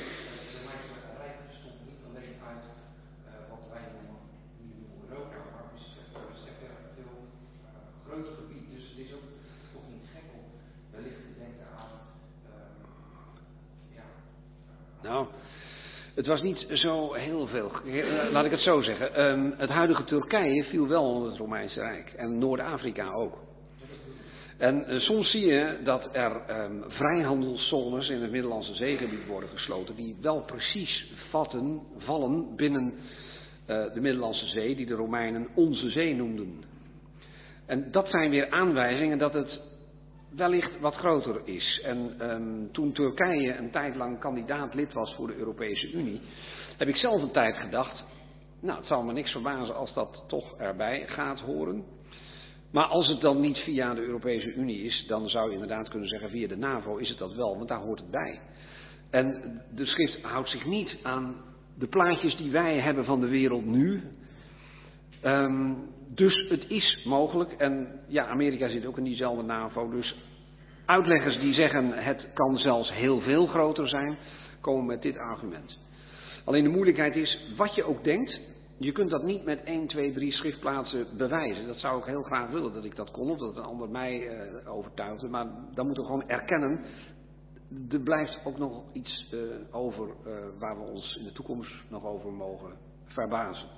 [0.56, 2.64] Romeinse Rijk bestond niet alleen uit
[3.52, 4.20] wat wij noemen,
[4.58, 7.16] nu noemen Europa, maar is een veel
[8.04, 8.66] groter gebied.
[8.74, 9.28] Dus het is ook
[9.74, 10.46] toch niet gek om
[10.94, 11.92] wellicht te denken aan
[13.98, 14.06] ja,
[15.06, 15.20] Nou,
[16.14, 17.70] het was niet zo heel veel.
[18.30, 19.22] Laat ik het zo zeggen.
[19.22, 22.12] Um, het huidige Turkije viel wel onder het Romeinse Rijk.
[22.16, 23.38] En Noord-Afrika ook.
[24.58, 29.96] En uh, soms zie je dat er um, vrijhandelszones in het Middellandse zeegebied worden gesloten.
[29.96, 32.96] die wel precies vatten, vallen binnen uh,
[33.66, 36.64] de Middellandse Zee, die de Romeinen onze zee noemden.
[37.66, 39.60] En dat zijn weer aanwijzingen dat het
[40.36, 41.80] wellicht wat groter is.
[41.84, 46.20] En um, toen Turkije een tijd lang kandidaat lid was voor de Europese Unie,
[46.76, 48.04] heb ik zelf een tijd gedacht,
[48.60, 51.84] nou het zal me niks verbazen als dat toch erbij gaat horen.
[52.72, 56.08] Maar als het dan niet via de Europese Unie is, dan zou je inderdaad kunnen
[56.08, 58.40] zeggen via de NAVO is het dat wel, want daar hoort het bij.
[59.10, 61.36] En de schrift houdt zich niet aan
[61.78, 64.02] de plaatjes die wij hebben van de wereld nu.
[65.24, 70.16] Um, dus het is mogelijk, en ja, Amerika zit ook in diezelfde NAVO, dus
[70.84, 74.18] uitleggers die zeggen het kan zelfs heel veel groter zijn,
[74.60, 75.78] komen met dit argument.
[76.44, 78.40] Alleen de moeilijkheid is, wat je ook denkt,
[78.78, 81.66] je kunt dat niet met 1, 2, 3 schriftplaatsen bewijzen.
[81.66, 84.20] Dat zou ik heel graag willen dat ik dat kon, of dat een ander mij
[84.20, 86.80] uh, overtuigde, maar dan moeten we gewoon erkennen,
[87.90, 89.40] er blijft ook nog iets uh,
[89.70, 92.72] over uh, waar we ons in de toekomst nog over mogen
[93.04, 93.68] verbazen,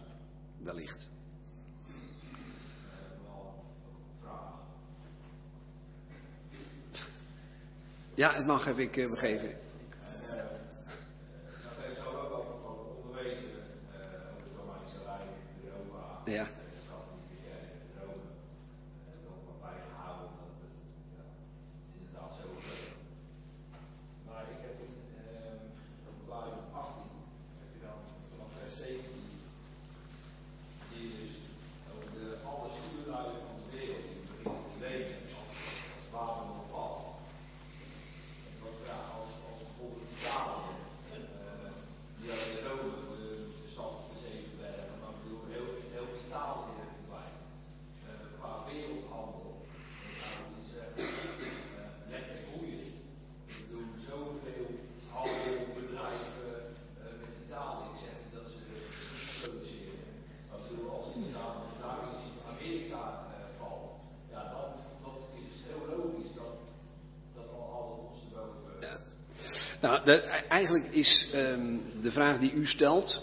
[0.63, 1.14] wellicht.
[8.17, 9.51] Ja, het mag, heb ik uh, begrepen.
[11.63, 13.51] Dat heeft zo ook over van onderwezen
[14.31, 15.31] over het Romeinse Rijk,
[15.65, 16.45] Europa, Ja.
[16.45, 18.29] de katholieke kerk, Rome,
[19.27, 20.75] nog wat bijgehouden, dat het
[21.17, 21.25] ja,
[21.97, 22.95] inderdaad zo gebeurt.
[24.27, 24.95] Maar ik heb in
[26.09, 27.15] openbaring 18
[69.85, 70.13] Nou, de,
[70.49, 72.13] eigenlijk is um, de
[72.77, 73.23] vraag die u stelt,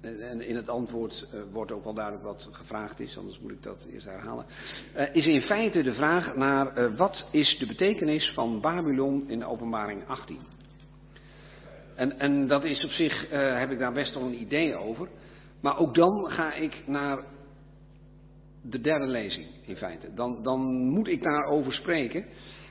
[0.00, 3.62] en in het antwoord uh, wordt ook wel duidelijk wat gevraagd is, anders moet ik
[3.62, 4.46] dat eerst herhalen,
[4.96, 9.44] uh, is in feite de vraag naar uh, wat is de betekenis van Babylon in
[9.44, 10.38] openbaring 18.
[11.96, 15.08] En, en dat is op zich, heb ik daar best wel een idee over.
[15.60, 17.24] Maar ook dan ga ik naar
[18.62, 20.14] de derde lezing, in feite.
[20.14, 22.24] Dan, dan moet ik daarover spreken.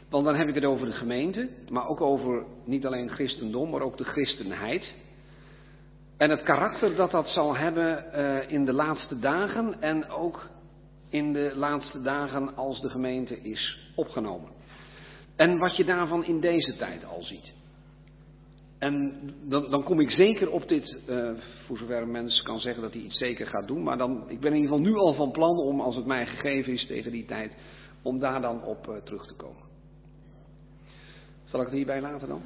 [0.10, 3.82] Want dan heb ik het over de gemeente, maar ook over niet alleen christendom, maar
[3.82, 4.94] ook de christenheid.
[6.18, 10.50] En het karakter dat dat zal hebben uh, in de laatste dagen en ook
[11.10, 14.50] in de laatste dagen als de gemeente is opgenomen.
[15.36, 17.54] En wat je daarvan in deze tijd al ziet.
[18.80, 21.32] En dan, dan kom ik zeker op dit, uh,
[21.66, 23.84] voor zover een mens kan zeggen dat hij iets zeker gaat doen.
[23.84, 26.26] Maar dan, ik ben in ieder geval nu al van plan om, als het mij
[26.26, 27.56] gegeven is tegen die tijd,
[28.02, 29.64] om daar dan op uh, terug te komen.
[31.46, 32.42] Zal ik het hierbij laten dan?